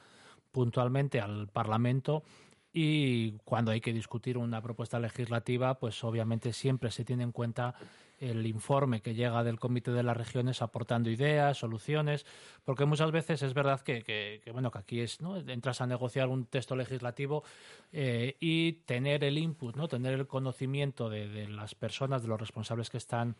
puntualmente 0.51 1.19
al 1.19 1.49
Parlamento 1.49 2.23
y 2.71 3.31
cuando 3.43 3.71
hay 3.71 3.81
que 3.81 3.93
discutir 3.93 4.37
una 4.37 4.61
propuesta 4.61 4.99
legislativa, 4.99 5.79
pues 5.79 6.03
obviamente 6.03 6.53
siempre 6.53 6.91
se 6.91 7.03
tiene 7.03 7.23
en 7.23 7.31
cuenta 7.31 7.75
el 8.19 8.45
informe 8.45 9.01
que 9.01 9.15
llega 9.15 9.43
del 9.43 9.59
Comité 9.59 9.91
de 9.91 10.03
las 10.03 10.15
Regiones 10.15 10.61
aportando 10.61 11.09
ideas, 11.09 11.57
soluciones, 11.57 12.25
porque 12.65 12.85
muchas 12.85 13.11
veces 13.11 13.41
es 13.41 13.53
verdad 13.53 13.81
que, 13.81 14.41
bueno 14.51 14.71
que 14.71 14.77
aquí 14.77 14.99
es, 14.99 15.21
¿no? 15.21 15.37
entras 15.37 15.81
a 15.81 15.87
negociar 15.87 16.27
un 16.27 16.45
texto 16.45 16.75
legislativo 16.75 17.43
eh, 17.91 18.35
y 18.39 18.73
tener 18.85 19.23
el 19.23 19.37
input, 19.37 19.75
no, 19.75 19.87
tener 19.87 20.13
el 20.13 20.27
conocimiento 20.27 21.09
de, 21.09 21.47
las 21.47 21.75
personas, 21.75 22.21
de 22.21 22.27
los 22.27 22.39
responsables 22.39 22.89
que 22.89 22.97
están 22.97 23.35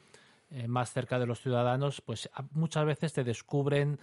eh, 0.52 0.68
más 0.68 0.92
cerca 0.92 1.20
de 1.20 1.28
los 1.28 1.42
ciudadanos, 1.42 2.02
pues 2.02 2.30
muchas 2.52 2.86
veces 2.86 3.14
te 3.14 3.24
descubren 3.24 4.00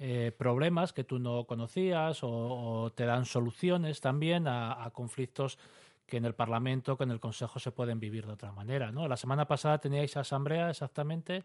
eh, 0.00 0.30
problemas 0.36 0.92
que 0.92 1.02
tú 1.02 1.18
no 1.18 1.44
conocías 1.44 2.20
o, 2.22 2.92
te 2.94 3.04
dan 3.04 3.24
soluciones 3.24 4.00
también 4.00 4.46
a, 4.46 4.88
conflictos 4.92 5.58
que 6.06 6.18
en 6.18 6.24
el 6.24 6.34
Parlamento, 6.34 6.96
que 6.96 7.02
en 7.02 7.10
el 7.10 7.18
Consejo 7.18 7.58
se 7.58 7.72
pueden 7.72 7.98
vivir 7.98 8.24
de 8.24 8.34
otra 8.34 8.52
manera. 8.52 8.92
La 8.92 9.16
semana 9.16 9.48
pasada 9.48 9.78
teníais 9.78 10.16
asamblea 10.16 10.70
exactamente. 10.70 11.42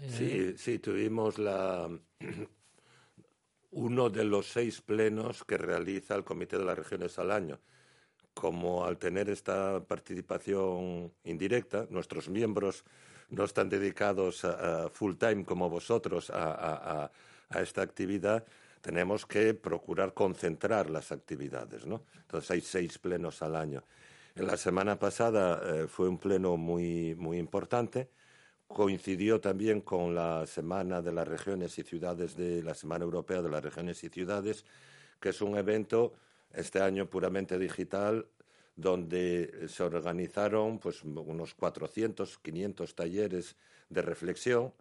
Eh, 0.00 0.08
sí, 0.08 0.54
sí, 0.56 0.78
tuvimos 0.78 1.38
la 1.38 1.86
uno 3.72 4.08
de 4.08 4.24
los 4.24 4.46
seis 4.46 4.80
plenos 4.80 5.44
que 5.44 5.58
realiza 5.58 6.14
el 6.14 6.24
Comité 6.24 6.56
de 6.56 6.64
las 6.64 6.78
Regiones 6.78 7.18
al 7.18 7.30
año. 7.30 7.60
Como 8.32 8.86
al 8.86 8.96
tener 8.96 9.28
esta 9.28 9.84
participación 9.84 11.12
indirecta, 11.24 11.86
nuestros 11.90 12.30
miembros 12.30 12.82
no 13.28 13.44
están 13.44 13.68
dedicados 13.68 14.42
full 14.92 15.14
time 15.16 15.44
como 15.44 15.68
vosotros 15.68 16.30
a 16.34 17.10
esta 17.50 17.82
actividad, 17.82 18.44
tenemos 18.80 19.24
que 19.26 19.54
procurar 19.54 20.12
concentrar 20.12 20.90
las 20.90 21.12
actividades, 21.12 21.86
¿no? 21.86 22.02
Entonces 22.20 22.50
hay 22.50 22.60
seis 22.60 22.98
plenos 22.98 23.42
al 23.42 23.56
año. 23.56 23.82
La 24.36 24.56
semana 24.56 24.98
pasada 24.98 25.60
eh, 25.64 25.86
fue 25.86 26.08
un 26.08 26.18
pleno 26.18 26.56
muy, 26.56 27.14
muy 27.14 27.38
importante. 27.38 28.10
Coincidió 28.66 29.40
también 29.40 29.80
con 29.80 30.14
la 30.14 30.46
Semana 30.46 31.00
de 31.00 31.12
las 31.12 31.28
Regiones 31.28 31.78
y 31.78 31.82
Ciudades 31.82 32.36
de 32.36 32.62
la 32.62 32.74
Semana 32.74 33.04
Europea 33.04 33.40
de 33.40 33.48
las 33.48 33.62
Regiones 33.62 34.02
y 34.02 34.08
Ciudades, 34.08 34.64
que 35.20 35.28
es 35.28 35.40
un 35.40 35.56
evento 35.56 36.14
este 36.52 36.80
año 36.80 37.08
puramente 37.08 37.58
digital 37.58 38.26
donde 38.76 39.68
se 39.68 39.82
organizaron 39.82 40.78
pues 40.78 41.04
unos 41.04 41.54
400, 41.54 42.38
500 42.38 42.94
talleres 42.94 43.56
de 43.88 44.02
reflexión 44.02 44.72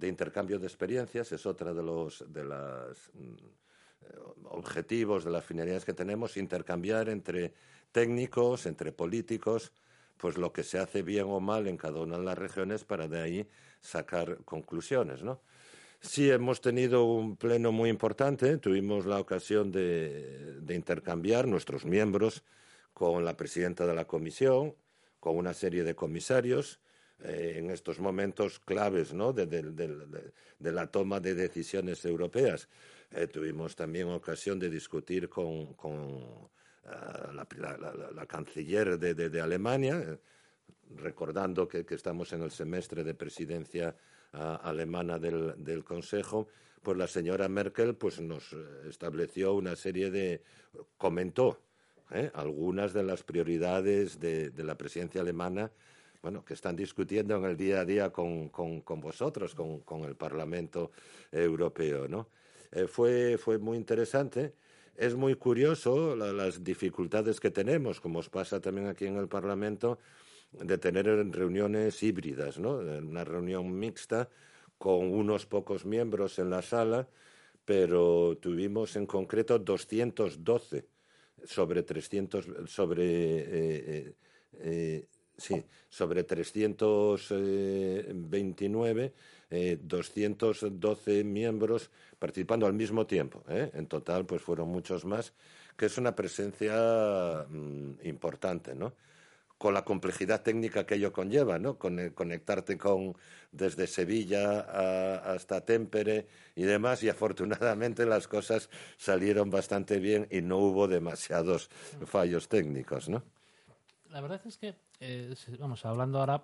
de 0.00 0.08
intercambio 0.08 0.58
de 0.58 0.66
experiencias, 0.66 1.30
es 1.32 1.46
otra 1.46 1.72
de 1.72 1.82
los 1.82 2.24
de 2.32 2.44
los 2.44 3.10
mm, 3.14 4.46
objetivos, 4.46 5.24
de 5.24 5.30
las 5.30 5.44
finalidades 5.44 5.84
que 5.84 5.92
tenemos, 5.94 6.36
intercambiar 6.36 7.08
entre 7.08 7.54
técnicos, 7.92 8.66
entre 8.66 8.92
políticos, 8.92 9.72
pues 10.16 10.36
lo 10.36 10.52
que 10.52 10.62
se 10.62 10.78
hace 10.78 11.02
bien 11.02 11.26
o 11.28 11.40
mal 11.40 11.66
en 11.66 11.76
cada 11.76 12.00
una 12.00 12.18
de 12.18 12.24
las 12.24 12.38
regiones 12.38 12.84
para 12.84 13.08
de 13.08 13.20
ahí 13.20 13.48
sacar 13.80 14.38
conclusiones, 14.44 15.22
¿no? 15.22 15.40
Sí, 16.02 16.30
hemos 16.30 16.62
tenido 16.62 17.04
un 17.04 17.36
pleno 17.36 17.72
muy 17.72 17.90
importante. 17.90 18.56
Tuvimos 18.56 19.04
la 19.04 19.20
ocasión 19.20 19.70
de, 19.70 20.58
intercambiar 20.70 21.46
nuestros 21.46 21.84
miembros 21.84 22.42
con 22.94 23.24
la 23.24 23.36
presidenta 23.36 23.86
de 23.86 23.94
la 23.94 24.06
comisión, 24.06 24.74
con 25.20 25.36
una 25.36 25.52
serie 25.52 25.84
de 25.84 25.94
comisarios. 25.94 26.80
Eh, 27.22 27.56
en 27.56 27.70
estos 27.70 28.00
momentos 28.00 28.58
claves 28.60 29.12
¿no? 29.12 29.34
de, 29.34 29.46
la 30.58 30.86
toma 30.86 31.20
de 31.20 31.34
decisiones 31.34 32.04
europeas. 32.04 32.68
Eh, 33.10 33.26
tuvimos 33.26 33.76
también 33.76 34.08
ocasión 34.08 34.58
de 34.58 34.70
discutir 34.70 35.28
con, 35.28 35.76
ah, 36.86 37.32
la, 37.32 38.26
canciller 38.26 38.98
de, 38.98 39.40
Alemania, 39.40 40.18
recordando 40.96 41.68
que, 41.68 41.84
estamos 41.90 42.32
en 42.32 42.42
el 42.42 42.50
semestre 42.50 43.04
de 43.04 43.14
presidencia 43.14 43.94
alemana 44.32 45.18
del, 45.18 45.84
Consejo, 45.84 46.48
pues 46.82 46.96
la 46.96 47.06
señora 47.06 47.48
Merkel 47.48 47.96
pues 47.96 48.20
nos 48.20 48.54
estableció 48.88 49.54
una 49.54 49.76
serie 49.76 50.10
de 50.10 50.42
comentó 50.96 51.58
¿eh? 52.12 52.30
algunas 52.34 52.92
de 52.92 53.02
las 53.02 53.22
prioridades 53.22 54.18
de, 54.20 54.52
la 54.56 54.76
presidencia 54.76 55.20
alemana 55.20 55.70
bueno, 56.22 56.44
que 56.44 56.54
están 56.54 56.76
discutiendo 56.76 57.36
en 57.36 57.44
el 57.44 57.56
día 57.56 57.80
a 57.80 57.84
día 57.84 58.10
con, 58.10 58.50
vosotros, 59.00 59.54
con, 59.54 60.04
el 60.04 60.16
Parlamento 60.16 60.92
Europeo, 61.32 62.08
¿no? 62.08 62.28
Eh, 62.72 62.86
fue, 62.86 63.38
fue 63.38 63.58
muy 63.58 63.76
interesante. 63.76 64.54
Es 64.94 65.14
muy 65.14 65.34
curioso 65.34 66.14
las 66.14 66.62
dificultades 66.62 67.40
que 67.40 67.50
tenemos, 67.50 68.00
como 68.00 68.18
os 68.18 68.28
pasa 68.28 68.60
también 68.60 68.86
aquí 68.86 69.06
en 69.06 69.16
el 69.16 69.28
Parlamento, 69.28 69.98
de 70.52 70.78
tener 70.78 71.06
reuniones 71.30 72.02
híbridas, 72.02 72.58
¿no? 72.58 72.78
Una 72.78 73.24
reunión 73.24 73.78
mixta 73.78 74.28
con 74.76 75.12
unos 75.12 75.46
pocos 75.46 75.84
miembros 75.86 76.38
en 76.38 76.50
la 76.50 76.60
sala, 76.60 77.08
pero 77.64 78.36
tuvimos 78.40 78.96
en 78.96 79.06
concreto 79.06 79.58
212 79.58 80.86
sobre 81.44 81.82
300 81.82 82.48
sobre 82.66 83.04
eh, 83.04 84.14
eh, 84.54 85.06
sí, 85.40 85.64
sobre 85.88 86.24
329 86.24 89.12
212 89.82 91.24
miembros 91.24 91.90
participando 92.18 92.66
al 92.66 92.74
mismo 92.74 93.06
tiempo. 93.06 93.42
¿eh? 93.48 93.70
En 93.74 93.86
total, 93.86 94.26
pues 94.26 94.42
fueron 94.42 94.68
muchos 94.68 95.04
más, 95.04 95.32
que 95.76 95.86
es 95.86 95.98
una 95.98 96.14
presencia 96.14 97.44
mm, 97.48 98.06
importante, 98.06 98.74
¿no? 98.74 98.92
con 99.58 99.74
la 99.74 99.84
complejidad 99.84 100.42
técnica 100.42 100.86
que 100.86 100.94
ello 100.94 101.12
conlleva, 101.12 101.58
¿no? 101.58 101.76
Con, 101.76 101.98
eh, 101.98 102.12
conectarte 102.14 102.78
con 102.78 103.14
desde 103.52 103.86
Sevilla 103.86 104.60
hasta 105.20 105.66
Tempere 105.66 106.26
y 106.56 106.62
demás, 106.62 107.02
y 107.02 107.10
afortunadamente 107.10 108.06
las 108.06 108.26
cosas 108.26 108.70
salieron 108.96 109.50
bastante 109.50 109.98
bien 109.98 110.26
y 110.30 110.40
no 110.40 110.56
hubo 110.56 110.88
demasiados 110.88 111.68
fallos 112.06 112.48
técnicos, 112.48 113.10
¿no? 113.10 113.22
La 114.10 114.20
verdad 114.20 114.40
es 114.44 114.58
que, 114.58 114.74
eh, 114.98 115.34
vamos, 115.58 115.84
hablando 115.86 116.18
ahora, 116.18 116.42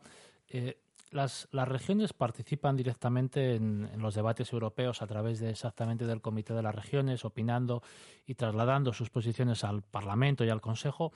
eh, 0.48 0.76
las, 1.10 1.48
las, 1.52 1.68
regiones 1.68 2.12
participan 2.12 2.76
directamente 2.76 3.54
en, 3.54 3.90
los 3.98 4.14
debates 4.14 4.52
europeos 4.52 5.02
a 5.02 5.06
través 5.06 5.40
de 5.40 5.50
exactamente 5.50 6.06
del 6.06 6.20
Comité 6.20 6.54
de 6.54 6.62
las 6.62 6.74
Regiones, 6.74 7.24
opinando 7.24 7.82
y 8.26 8.34
trasladando 8.34 8.92
sus 8.92 9.10
posiciones 9.10 9.64
al 9.64 9.82
Parlamento 9.82 10.44
y 10.44 10.50
al 10.50 10.60
Consejo. 10.60 11.12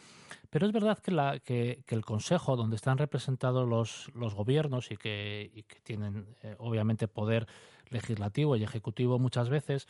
Pero 0.49 0.66
es 0.66 0.73
verdad 0.73 0.99
que, 0.99 1.11
la, 1.11 1.38
que, 1.40 1.82
el 1.88 2.04
Consejo, 2.04 2.56
donde 2.56 2.76
están 2.76 2.99
representados 2.99 3.68
los, 3.68 4.11
los 4.14 4.35
gobiernos 4.35 4.90
y 4.90 4.97
que, 4.97 5.50
y 5.54 5.62
que 5.64 5.80
tienen 5.80 6.26
eh, 6.42 6.54
obviamente 6.59 7.09
poder 7.09 7.47
legislativo 7.90 8.56
y 8.56 8.62
ejecutivo 8.62 9.18
muchas 9.18 9.49
veces, 9.49 9.87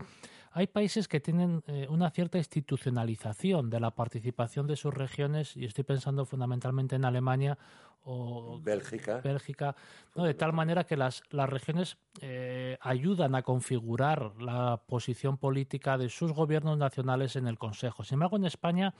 hay 0.52 0.66
países 0.66 1.06
que 1.06 1.20
tienen 1.20 1.62
eh, 1.66 1.86
una 1.88 2.10
cierta 2.10 2.38
institucionalización 2.38 3.70
de 3.70 3.78
la 3.78 3.92
participación 3.92 4.66
de 4.66 4.76
sus 4.76 4.92
regiones, 4.92 5.56
y 5.56 5.64
estoy 5.64 5.84
pensando 5.84 6.24
fundamentalmente 6.24 6.96
en 6.96 7.04
Alemania 7.04 7.58
o 8.04 8.58
Bélgica, 8.62 9.20
Bélgica 9.20 9.76
de 10.14 10.34
tal 10.34 10.52
manera 10.52 10.84
que 10.84 10.96
las, 10.96 11.22
las 11.30 11.48
regiones 11.48 11.98
eh, 12.20 12.78
ayudan 12.80 13.34
a 13.34 13.42
configurar 13.42 14.32
la 14.40 14.82
posición 14.86 15.38
política 15.38 15.98
de 15.98 16.08
sus 16.08 16.32
gobiernos 16.32 16.78
nacionales 16.78 17.36
en 17.36 17.46
el 17.46 17.58
Consejo. 17.58 18.04
Sin 18.04 18.14
embargo, 18.14 18.36
en 18.36 18.46
España 18.46 18.94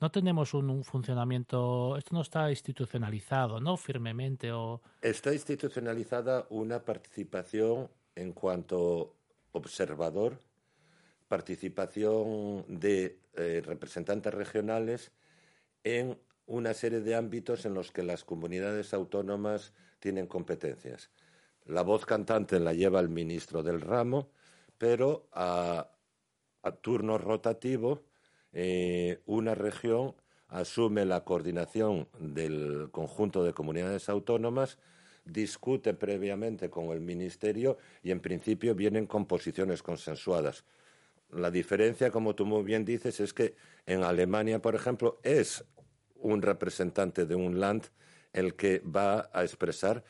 no 0.00 0.10
tenemos 0.10 0.52
un, 0.54 0.84
funcionamiento, 0.84 1.96
esto 1.96 2.14
no 2.14 2.22
está 2.22 2.50
institucionalizado, 2.50 3.60
¿no? 3.60 3.76
Firmemente 3.76 4.50
o... 4.52 4.82
Está 5.00 5.32
institucionalizada 5.32 6.46
una 6.50 6.80
participación 6.80 7.88
en 8.14 8.32
cuanto 8.32 9.14
observador 9.52 10.38
participación 11.32 12.66
de 12.68 13.18
eh, 13.36 13.62
representantes 13.64 14.34
regionales 14.34 15.12
en 15.82 16.18
una 16.52 16.74
serie 16.74 17.00
de 17.00 17.14
ámbitos 17.14 17.64
en 17.64 17.72
los 17.72 17.92
que 17.92 18.02
las 18.02 18.24
comunidades 18.24 18.92
autónomas 18.92 19.72
tienen 20.00 20.26
competencias. 20.26 21.10
La 21.64 21.80
voz 21.80 22.04
cantante 22.04 22.60
la 22.60 22.74
lleva 22.74 23.00
el 23.00 23.08
ministro 23.08 23.62
del 23.62 23.80
ramo, 23.80 24.28
pero 24.76 25.28
a, 25.32 25.88
turno 26.82 27.16
rotativo 27.16 28.02
eh, 28.52 29.22
una 29.24 29.54
región 29.54 30.14
asume 30.48 31.06
la 31.06 31.24
coordinación 31.24 32.06
del 32.18 32.90
conjunto 32.92 33.42
de 33.44 33.54
comunidades 33.54 34.10
autónomas, 34.10 34.78
discute 35.24 35.94
previamente 35.94 36.68
con 36.68 36.90
el 36.90 37.00
ministerio 37.00 37.78
y 38.02 38.10
en 38.10 38.20
principio 38.20 38.74
vienen 38.74 39.06
con 39.06 39.24
posiciones 39.24 39.82
consensuadas. 39.82 40.64
La 41.30 41.50
diferencia, 41.50 42.10
como 42.10 42.34
tú 42.34 42.44
muy 42.44 42.62
bien 42.62 42.84
dices, 42.84 43.20
es 43.20 43.32
que 43.32 43.54
en 43.86 44.04
Alemania, 44.04 44.60
por 44.60 44.74
ejemplo, 44.74 45.18
es 45.22 45.64
un 46.22 46.42
representante 46.42 47.26
de 47.26 47.34
un 47.34 47.60
land 47.60 47.84
el 48.32 48.54
que 48.54 48.80
va 48.80 49.30
a 49.32 49.42
expresar 49.42 50.04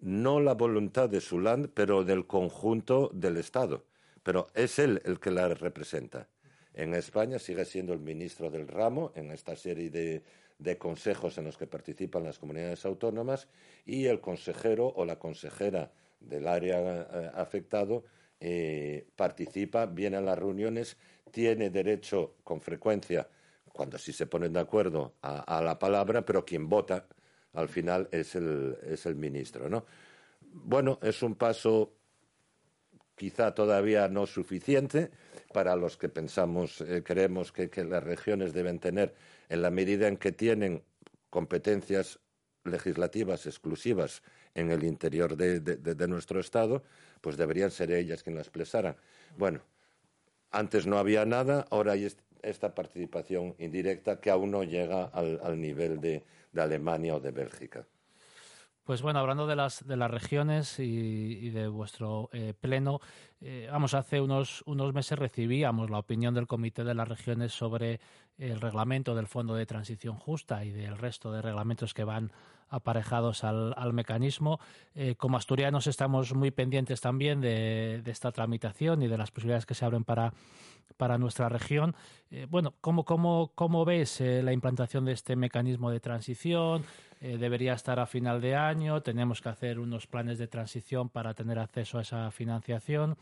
no 0.00 0.40
la 0.40 0.54
voluntad 0.54 1.08
de 1.08 1.20
su 1.20 1.40
land, 1.40 1.70
pero 1.72 2.04
del 2.04 2.26
conjunto 2.26 3.10
del 3.14 3.38
Estado. 3.38 3.84
Pero 4.22 4.48
es 4.54 4.78
él 4.78 5.00
el 5.04 5.18
que 5.18 5.30
la 5.30 5.48
representa. 5.48 6.28
En 6.74 6.94
España 6.94 7.38
sigue 7.38 7.64
siendo 7.64 7.94
el 7.94 8.00
ministro 8.00 8.50
del 8.50 8.68
ramo 8.68 9.12
en 9.14 9.30
esta 9.30 9.56
serie 9.56 9.88
de, 9.88 10.22
de 10.58 10.78
consejos 10.78 11.38
en 11.38 11.44
los 11.44 11.56
que 11.56 11.66
participan 11.66 12.24
las 12.24 12.38
comunidades 12.38 12.84
autónomas 12.84 13.48
y 13.84 14.06
el 14.06 14.20
consejero 14.20 14.92
o 14.94 15.04
la 15.04 15.18
consejera 15.18 15.90
del 16.20 16.46
área 16.46 16.78
eh, 16.78 17.30
afectado 17.34 18.04
eh, 18.40 19.06
participa, 19.16 19.86
viene 19.86 20.16
a 20.16 20.20
las 20.20 20.38
reuniones, 20.38 20.96
tiene 21.30 21.70
derecho 21.70 22.34
con 22.44 22.60
frecuencia, 22.60 23.28
cuando 23.76 23.98
sí 23.98 24.12
se 24.14 24.26
ponen 24.26 24.54
de 24.54 24.60
acuerdo, 24.60 25.16
a, 25.20 25.60
la 25.62 25.78
palabra, 25.78 26.24
pero 26.24 26.46
quien 26.46 26.66
vota 26.66 27.06
al 27.52 27.68
final 27.68 28.08
es 28.10 28.34
el, 28.34 28.78
es 28.82 29.04
el 29.04 29.16
ministro. 29.16 29.68
¿no? 29.68 29.84
Bueno, 30.40 30.98
es 31.02 31.22
un 31.22 31.34
paso 31.34 31.92
quizá 33.14 33.54
todavía 33.54 34.08
no 34.08 34.26
suficiente 34.26 35.10
para 35.52 35.76
los 35.76 35.98
que 35.98 36.08
pensamos, 36.08 36.80
eh, 36.80 37.02
creemos 37.04 37.52
que, 37.52 37.68
las 37.84 38.02
regiones 38.02 38.54
deben 38.54 38.78
tener, 38.78 39.14
en 39.50 39.60
la 39.60 39.70
medida 39.70 40.08
en 40.08 40.16
que 40.16 40.32
tienen 40.32 40.82
competencias 41.28 42.18
legislativas 42.64 43.44
exclusivas 43.44 44.22
en 44.54 44.70
el 44.70 44.84
interior 44.84 45.36
de, 45.36 46.08
nuestro 46.08 46.40
Estado, 46.40 46.82
pues 47.20 47.36
deberían 47.36 47.70
ser 47.70 47.90
ellas 47.92 48.22
quienes 48.22 48.38
las 48.38 48.46
expresaran. 48.46 48.96
Bueno, 49.36 49.60
antes 50.50 50.86
no 50.86 50.98
había 50.98 51.26
nada, 51.26 51.66
ahora 51.70 51.92
hay 51.92 52.06
esta 52.48 52.74
participación 52.74 53.54
indirecta 53.58 54.20
que 54.20 54.30
aún 54.30 54.50
no 54.50 54.64
llega 54.64 55.04
al, 55.04 55.60
nivel 55.60 56.00
de, 56.00 56.24
Alemania 56.56 57.14
o 57.14 57.20
de 57.20 57.32
Bélgica. 57.32 57.86
Pues 58.84 59.02
bueno, 59.02 59.18
hablando 59.18 59.46
de 59.46 59.56
las, 59.56 59.86
de 59.86 59.96
las 59.96 60.10
regiones 60.10 60.78
y, 60.78 61.50
de 61.50 61.66
vuestro 61.66 62.30
eh, 62.32 62.54
pleno, 62.58 63.00
eh, 63.40 63.68
vamos, 63.70 63.94
hace 63.94 64.20
unos, 64.20 64.62
unos 64.64 64.94
meses 64.94 65.18
recibíamos 65.18 65.90
la 65.90 65.98
opinión 65.98 66.34
del 66.34 66.46
Comité 66.46 66.84
de 66.84 66.94
las 66.94 67.08
Regiones 67.08 67.52
sobre 67.52 68.00
el 68.38 68.60
reglamento 68.60 69.14
del 69.14 69.26
Fondo 69.26 69.54
de 69.54 69.66
Transición 69.66 70.16
Justa 70.16 70.64
y 70.64 70.70
del 70.70 70.96
resto 70.96 71.32
de 71.32 71.42
reglamentos 71.42 71.94
que 71.94 72.04
van 72.04 72.30
aparejados 72.68 73.44
al, 73.44 73.92
mecanismo. 73.92 74.60
Eh, 74.94 75.14
como 75.16 75.36
asturianos 75.36 75.86
estamos 75.86 76.34
muy 76.34 76.50
pendientes 76.50 77.00
también 77.00 77.40
de, 77.40 78.02
esta 78.06 78.32
tramitación 78.32 79.02
y 79.02 79.08
de 79.08 79.18
las 79.18 79.30
posibilidades 79.30 79.66
que 79.66 79.74
se 79.74 79.84
abren 79.84 80.04
para, 80.04 80.32
para 80.96 81.18
nuestra 81.18 81.48
región. 81.48 81.94
Eh, 82.30 82.46
bueno, 82.48 82.74
¿cómo, 82.80 83.04
cómo, 83.04 83.52
cómo 83.54 83.84
ves 83.84 84.20
eh, 84.20 84.42
la 84.42 84.52
implantación 84.52 85.04
de 85.04 85.12
este 85.12 85.36
mecanismo 85.36 85.90
de 85.90 86.00
transición? 86.00 86.84
debería 87.18 87.72
estar 87.72 87.98
a 87.98 88.06
final 88.06 88.42
de 88.42 88.54
año, 88.54 89.02
tenemos 89.02 89.40
que 89.40 89.48
hacer 89.48 89.78
unos 89.80 90.06
planes 90.06 90.38
de 90.38 90.48
transición 90.48 91.08
para 91.08 91.32
tener 91.32 91.58
acceso 91.58 91.98
a 91.98 92.02
esa 92.02 92.30
financiación. 92.30 93.16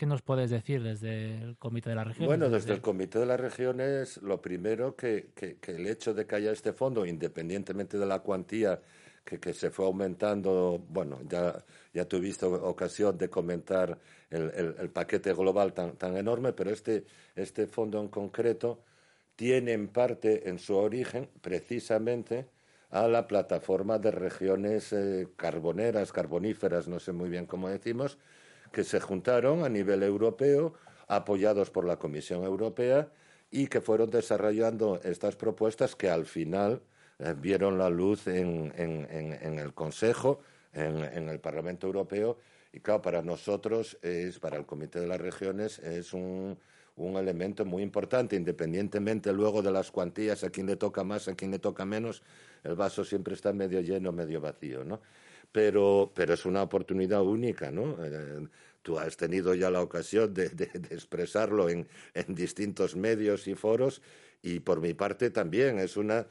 ¿Qué 0.00 0.06
nos 0.06 0.22
puedes 0.22 0.48
decir 0.48 0.82
desde 0.82 1.42
el 1.42 1.58
Comité 1.58 1.90
de 1.90 1.96
las 1.96 2.06
Regiones? 2.06 2.26
Bueno, 2.26 2.48
desde 2.48 2.72
el 2.72 2.80
Comité 2.80 3.18
de 3.18 3.26
las 3.26 3.38
Regiones, 3.38 4.16
lo 4.22 4.40
primero 4.40 4.96
que, 4.96 5.28
que, 5.34 5.58
el 5.72 5.86
hecho 5.86 6.14
de 6.14 6.24
que 6.26 6.36
haya 6.36 6.52
este 6.52 6.72
fondo, 6.72 7.04
independientemente 7.04 7.98
de 7.98 8.06
la 8.06 8.20
cuantía 8.20 8.80
que, 9.24 9.54
se 9.54 9.70
fue 9.70 9.86
aumentando, 9.86 10.84
bueno, 10.88 11.20
ya, 11.28 11.64
ya 11.94 12.04
tuviste 12.06 12.46
ocasión 12.46 13.16
de 13.16 13.28
comentar 13.28 13.98
el, 14.30 14.74
el, 14.78 14.90
paquete 14.90 15.32
global 15.32 15.72
tan, 15.72 15.96
tan 15.96 16.16
enorme, 16.16 16.52
pero 16.52 16.70
este, 16.70 17.04
este 17.36 17.66
fondo 17.66 18.00
en 18.00 18.08
concreto 18.08 18.80
tiene 19.36 19.72
en 19.72 19.88
parte 19.88 20.48
en 20.48 20.58
su 20.58 20.76
origen 20.76 21.28
precisamente 21.40 22.46
a 22.90 23.06
la 23.06 23.26
plataforma 23.26 23.98
de 23.98 24.10
regiones 24.10 24.92
eh, 24.92 25.28
carboneras, 25.36 26.12
carboníferas, 26.12 26.88
no 26.88 26.98
sé 26.98 27.12
muy 27.12 27.30
bien 27.30 27.46
cómo 27.46 27.68
decimos, 27.68 28.18
que 28.72 28.84
se 28.84 29.00
juntaron 29.00 29.64
a 29.64 29.68
nivel 29.68 30.02
europeo, 30.02 30.74
apoyados 31.06 31.70
por 31.70 31.84
la 31.84 31.98
Comisión 31.98 32.44
Europea, 32.44 33.08
y 33.50 33.66
que 33.66 33.80
fueron 33.80 34.10
desarrollando 34.10 35.00
estas 35.02 35.36
propuestas 35.36 35.96
que 35.96 36.08
al 36.08 36.26
final 36.26 36.82
eh, 37.20 37.34
vieron 37.38 37.78
la 37.78 37.90
luz 37.90 38.26
en, 38.26 38.72
el 38.76 39.74
Consejo, 39.74 40.40
en, 40.72 41.28
el 41.28 41.40
Parlamento 41.40 41.86
Europeo. 41.86 42.38
Y 42.72 42.80
claro, 42.80 43.02
para 43.02 43.22
nosotros, 43.22 43.98
es, 44.02 44.38
para 44.38 44.56
el 44.56 44.66
Comité 44.66 45.00
de 45.00 45.06
las 45.06 45.20
Regiones, 45.20 45.78
es 45.80 46.12
un, 46.12 46.56
un 46.96 47.16
elemento 47.16 47.64
muy 47.64 47.82
importante, 47.82 48.36
independientemente 48.36 49.32
luego 49.32 49.62
de 49.62 49.72
las 49.72 49.90
cuantías, 49.90 50.44
a 50.44 50.50
quién 50.50 50.66
le 50.66 50.76
toca 50.76 51.02
más, 51.04 51.28
a 51.28 51.34
quién 51.34 51.50
le 51.50 51.58
toca 51.58 51.84
menos, 51.84 52.22
el 52.62 52.74
vaso 52.74 53.04
siempre 53.04 53.34
está 53.34 53.52
medio 53.52 53.80
lleno, 53.80 54.12
medio 54.12 54.40
vacío, 54.40 54.84
¿no? 54.84 55.00
Pero, 55.52 56.12
pero 56.14 56.34
es 56.34 56.44
una 56.44 56.62
oportunidad 56.62 57.22
única, 57.22 57.70
¿no? 57.70 57.96
Eh, 58.04 58.46
tú 58.82 58.98
has 58.98 59.16
tenido 59.16 59.54
ya 59.54 59.70
la 59.70 59.82
ocasión 59.82 60.32
de, 60.32 60.48
de, 60.50 60.64
expresarlo 60.90 61.68
en, 61.68 61.88
en, 62.14 62.34
distintos 62.34 62.96
medios 62.96 63.48
y 63.48 63.54
foros 63.54 64.00
y 64.42 64.60
por 64.60 64.80
mi 64.80 64.94
parte 64.94 65.30
también 65.30 65.78
es 65.78 65.96
una 65.96 66.26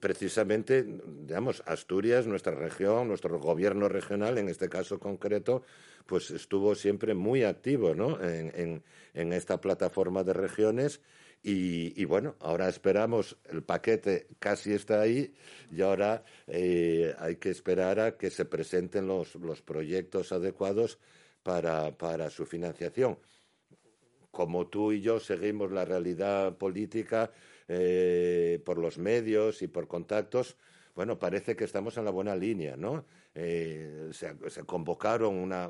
precisamente 0.00 0.84
digamos 0.84 1.62
Asturias 1.66 2.26
nuestra 2.26 2.54
región 2.54 3.08
nuestro 3.08 3.38
gobierno 3.38 3.88
regional 3.88 4.36
en 4.36 4.50
este 4.50 4.68
caso 4.68 4.98
concreto 4.98 5.62
pues 6.06 6.30
estuvo 6.30 6.74
siempre 6.74 7.14
muy 7.14 7.42
activo 7.42 7.94
¿no? 7.94 8.18
en, 8.22 8.82
esta 9.14 9.60
plataforma 9.60 10.24
de 10.24 10.32
regiones 10.34 11.00
y, 11.42 12.04
bueno, 12.06 12.34
ahora 12.40 12.68
esperamos, 12.68 13.36
el 13.44 13.62
paquete 13.62 14.26
casi 14.40 14.72
está 14.72 15.00
ahí 15.00 15.32
y 15.70 15.80
ahora 15.80 16.24
eh, 16.48 17.14
hay 17.20 17.36
que 17.36 17.50
esperar 17.50 18.00
a 18.00 18.16
que 18.16 18.30
se 18.30 18.46
presenten 18.46 19.06
los, 19.06 19.36
los 19.36 19.62
proyectos 19.62 20.32
adecuados 20.32 20.98
para, 21.44 21.96
para 21.96 22.30
su 22.30 22.46
financiación. 22.46 23.18
Como 24.32 24.66
tú 24.66 24.90
y 24.90 25.00
yo 25.00 25.20
seguimos 25.20 25.70
la 25.70 25.84
realidad 25.84 26.56
política 26.58 27.30
eh, 27.68 28.60
por 28.64 28.78
los 28.78 28.98
medios 28.98 29.62
y 29.62 29.68
por 29.68 29.88
contactos, 29.88 30.56
bueno, 30.94 31.18
parece 31.18 31.56
que 31.56 31.64
estamos 31.64 31.96
en 31.98 32.04
la 32.04 32.10
buena 32.10 32.34
línea, 32.34 32.76
¿no? 32.76 33.04
Eh, 33.34 34.10
se, 34.12 34.64
convocaron 34.64 35.34
una, 35.34 35.68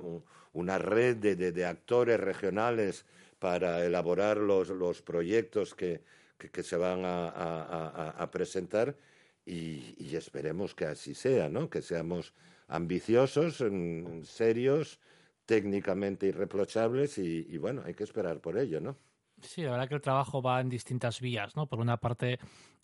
una 0.52 0.78
red 0.78 1.16
de, 1.16 1.34
de, 1.34 1.64
actores 1.64 2.20
regionales 2.20 3.04
para 3.40 3.84
elaborar 3.84 4.36
los, 4.36 4.68
los 4.68 5.02
proyectos 5.02 5.74
que, 5.74 6.00
que, 6.38 6.62
se 6.62 6.76
van 6.76 7.02
a, 7.04 8.28
presentar 8.30 8.96
y, 9.44 10.14
esperemos 10.14 10.74
que 10.74 10.84
así 10.84 11.14
sea, 11.14 11.48
¿no? 11.48 11.68
Que 11.70 11.82
seamos 11.82 12.32
ambiciosos, 12.68 13.62
serios, 14.24 15.00
técnicamente 15.44 16.26
irreprochables 16.26 17.18
y, 17.18 17.56
bueno, 17.58 17.82
hay 17.84 17.94
que 17.94 18.04
esperar 18.04 18.40
por 18.40 18.58
ello, 18.58 18.80
¿no? 18.80 18.96
Sí, 19.42 19.62
la 19.62 19.72
verdad 19.72 19.88
que 19.88 19.94
el 19.94 20.00
trabajo 20.00 20.40
va 20.40 20.60
en 20.60 20.68
distintas 20.68 21.20
vías, 21.20 21.56
¿no? 21.56 21.66
Por 21.66 21.78
una 21.78 21.98
parte, 21.98 22.38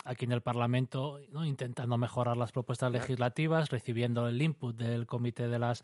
aquí 0.04 0.26
en 0.26 0.32
el 0.32 0.42
Parlamento, 0.42 1.18
¿no? 1.30 1.44
intentando 1.46 1.96
mejorar 1.96 2.36
las 2.36 2.52
propuestas 2.52 2.92
legislativas, 2.92 3.70
recibiendo 3.70 4.28
el 4.28 4.40
input 4.40 4.76
del 4.76 5.06
Comité 5.06 5.48
de 5.48 5.58
las 5.58 5.82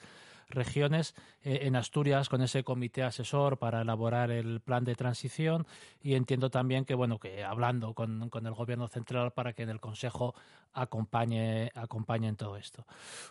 regiones 0.48 1.14
eh, 1.42 1.60
en 1.62 1.76
Asturias 1.76 2.28
con 2.28 2.42
ese 2.42 2.64
comité 2.64 3.02
asesor 3.02 3.58
para 3.58 3.82
elaborar 3.82 4.30
el 4.30 4.60
plan 4.60 4.84
de 4.84 4.94
transición. 4.94 5.66
Y 6.02 6.14
entiendo 6.14 6.50
también 6.50 6.84
que 6.84 6.94
bueno 6.94 7.18
que 7.18 7.44
hablando 7.44 7.94
con, 7.94 8.30
con 8.30 8.46
el 8.46 8.54
gobierno 8.54 8.88
central 8.88 9.32
para 9.32 9.52
que 9.52 9.62
en 9.62 9.70
el 9.70 9.80
consejo 9.80 10.34
acompañe 10.72 11.70
acompañe 11.74 12.28
en 12.28 12.36
todo 12.36 12.56
esto. 12.56 12.86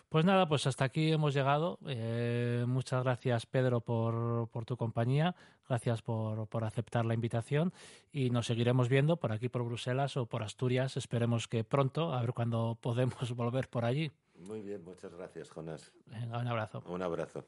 Pues 0.08 0.24
nada 0.24 0.48
pues 0.48 0.66
hasta 0.66 0.84
aquí 0.84 1.12
hemos 1.12 1.34
llegado. 1.34 1.78
Eh, 1.86 2.64
muchas 2.66 3.02
gracias 3.02 3.46
Pedro 3.46 3.80
por, 3.80 4.48
por 4.48 4.64
tu 4.64 4.76
compañía. 4.76 5.34
Gracias 5.68 6.02
por, 6.02 6.46
por 6.48 6.64
aceptar 6.64 7.04
la 7.04 7.14
invitación. 7.14 7.72
Y 8.10 8.30
nos 8.30 8.46
seguiremos 8.46 8.88
viendo 8.88 9.18
por 9.18 9.32
aquí 9.32 9.48
por 9.48 9.64
Bruselas 9.64 10.16
o 10.16 10.26
por 10.26 10.42
Asturias. 10.42 10.96
Esperemos 10.96 11.46
que 11.46 11.64
pronto 11.64 12.14
a 12.14 12.20
ver 12.20 12.32
cuándo 12.32 12.78
podemos 12.80 13.32
volver 13.36 13.68
por 13.68 13.84
allí 13.84 14.10
muy 14.40 14.62
bien, 14.62 14.84
muchas 14.84 15.12
gracias, 15.14 15.50
Jonás. 15.50 15.92
Venga, 16.06 16.38
un 16.38 16.48
abrazo. 16.48 16.82
Un 16.86 17.02
abrazo. 17.02 17.44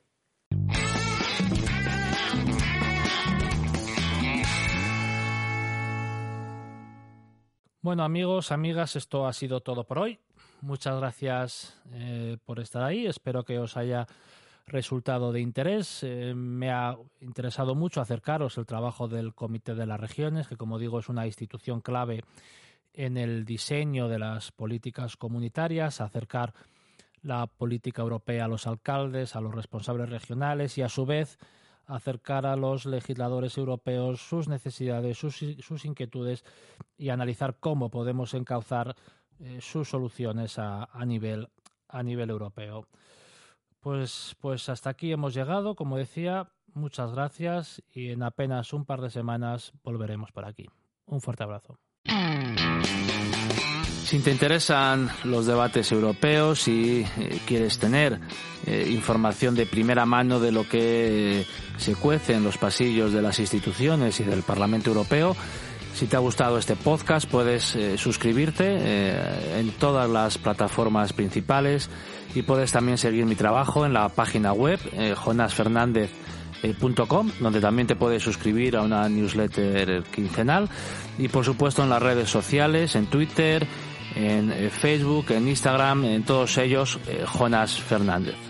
Bueno, 7.82 8.04
amigos, 8.04 8.52
amigas, 8.52 8.94
esto 8.94 9.26
ha 9.26 9.32
sido 9.32 9.60
todo 9.60 9.84
por 9.84 9.98
hoy. 9.98 10.18
Muchas 10.60 10.98
gracias 10.98 11.80
eh, 11.92 12.36
por 12.44 12.60
estar 12.60 12.82
ahí. 12.82 13.06
Espero 13.06 13.42
que 13.44 13.58
os 13.58 13.78
haya 13.78 14.06
resultado 14.66 15.32
de 15.32 15.40
interés. 15.40 16.02
Eh, 16.02 16.34
me 16.34 16.70
ha 16.70 16.96
interesado 17.20 17.74
mucho 17.74 18.02
acercaros 18.02 18.58
el 18.58 18.66
trabajo 18.66 19.08
del 19.08 19.34
Comité 19.34 19.74
de 19.74 19.86
las 19.86 19.98
Regiones, 19.98 20.46
que 20.46 20.58
como 20.58 20.78
digo 20.78 20.98
es 20.98 21.08
una 21.08 21.26
institución 21.26 21.80
clave 21.80 22.22
en 22.92 23.16
el 23.16 23.46
diseño 23.46 24.08
de 24.08 24.18
las 24.18 24.52
políticas 24.52 25.16
comunitarias, 25.16 26.02
acercar 26.02 26.52
la 27.22 27.46
política 27.46 28.02
europea 28.02 28.44
a 28.44 28.48
los 28.48 28.66
alcaldes, 28.66 29.36
a 29.36 29.40
los 29.40 29.54
responsables 29.54 30.08
regionales 30.08 30.78
y 30.78 30.82
a 30.82 30.88
su 30.88 31.06
vez 31.06 31.38
acercar 31.86 32.46
a 32.46 32.56
los 32.56 32.86
legisladores 32.86 33.58
europeos 33.58 34.20
sus 34.20 34.48
necesidades, 34.48 35.18
sus, 35.18 35.84
inquietudes 35.84 36.44
y 36.96 37.08
analizar 37.08 37.56
cómo 37.58 37.90
podemos 37.90 38.32
encauzar 38.34 38.94
eh, 39.40 39.58
sus 39.60 39.88
soluciones 39.88 40.58
a, 40.58 40.88
nivel, 41.04 41.48
a 41.88 42.02
nivel 42.02 42.30
europeo. 42.30 42.86
Pues, 43.80 44.36
pues 44.40 44.68
hasta 44.68 44.90
aquí 44.90 45.10
hemos 45.10 45.34
llegado, 45.34 45.74
como 45.74 45.96
decía, 45.96 46.52
muchas 46.74 47.12
gracias 47.12 47.82
y 47.92 48.10
en 48.10 48.22
apenas 48.22 48.72
un 48.72 48.84
par 48.84 49.00
de 49.00 49.10
semanas 49.10 49.72
volveremos 49.82 50.30
por 50.32 50.44
aquí. 50.44 50.68
Un 51.06 51.20
fuerte 51.20 51.42
abrazo. 51.42 51.78
Si 54.10 54.18
te 54.18 54.32
interesan 54.32 55.08
los 55.22 55.46
debates 55.46 55.92
europeos 55.92 56.66
y 56.66 57.06
eh, 57.16 57.38
quieres 57.46 57.78
tener 57.78 58.18
eh, 58.66 58.88
información 58.90 59.54
de 59.54 59.66
primera 59.66 60.04
mano 60.04 60.40
de 60.40 60.50
lo 60.50 60.68
que 60.68 61.46
se 61.76 61.94
cuece 61.94 62.34
en 62.34 62.42
los 62.42 62.58
pasillos 62.58 63.12
de 63.12 63.22
las 63.22 63.38
instituciones 63.38 64.18
y 64.18 64.24
del 64.24 64.42
Parlamento 64.42 64.90
Europeo, 64.90 65.36
si 65.94 66.08
te 66.08 66.16
ha 66.16 66.18
gustado 66.18 66.58
este 66.58 66.74
podcast 66.74 67.30
puedes 67.30 67.76
eh, 67.76 67.96
suscribirte 67.96 69.60
en 69.60 69.70
todas 69.78 70.10
las 70.10 70.38
plataformas 70.38 71.12
principales 71.12 71.88
y 72.34 72.42
puedes 72.42 72.72
también 72.72 72.98
seguir 72.98 73.26
mi 73.26 73.36
trabajo 73.36 73.86
en 73.86 73.92
la 73.92 74.08
página 74.08 74.52
web 74.52 74.80
jonasfernandez.com 75.24 77.30
donde 77.38 77.60
también 77.60 77.86
te 77.86 77.94
puedes 77.94 78.24
suscribir 78.24 78.76
a 78.76 78.82
una 78.82 79.08
newsletter 79.08 80.02
quincenal 80.12 80.68
y 81.16 81.28
por 81.28 81.44
supuesto 81.44 81.84
en 81.84 81.90
las 81.90 82.02
redes 82.02 82.28
sociales, 82.28 82.96
en 82.96 83.06
Twitter, 83.06 83.68
en 84.14 84.50
eh, 84.50 84.70
Facebook, 84.70 85.30
en 85.30 85.48
Instagram, 85.48 86.04
en 86.04 86.22
todos 86.22 86.58
ellos, 86.58 86.98
eh, 87.06 87.24
Jonas 87.26 87.80
Fernández. 87.80 88.49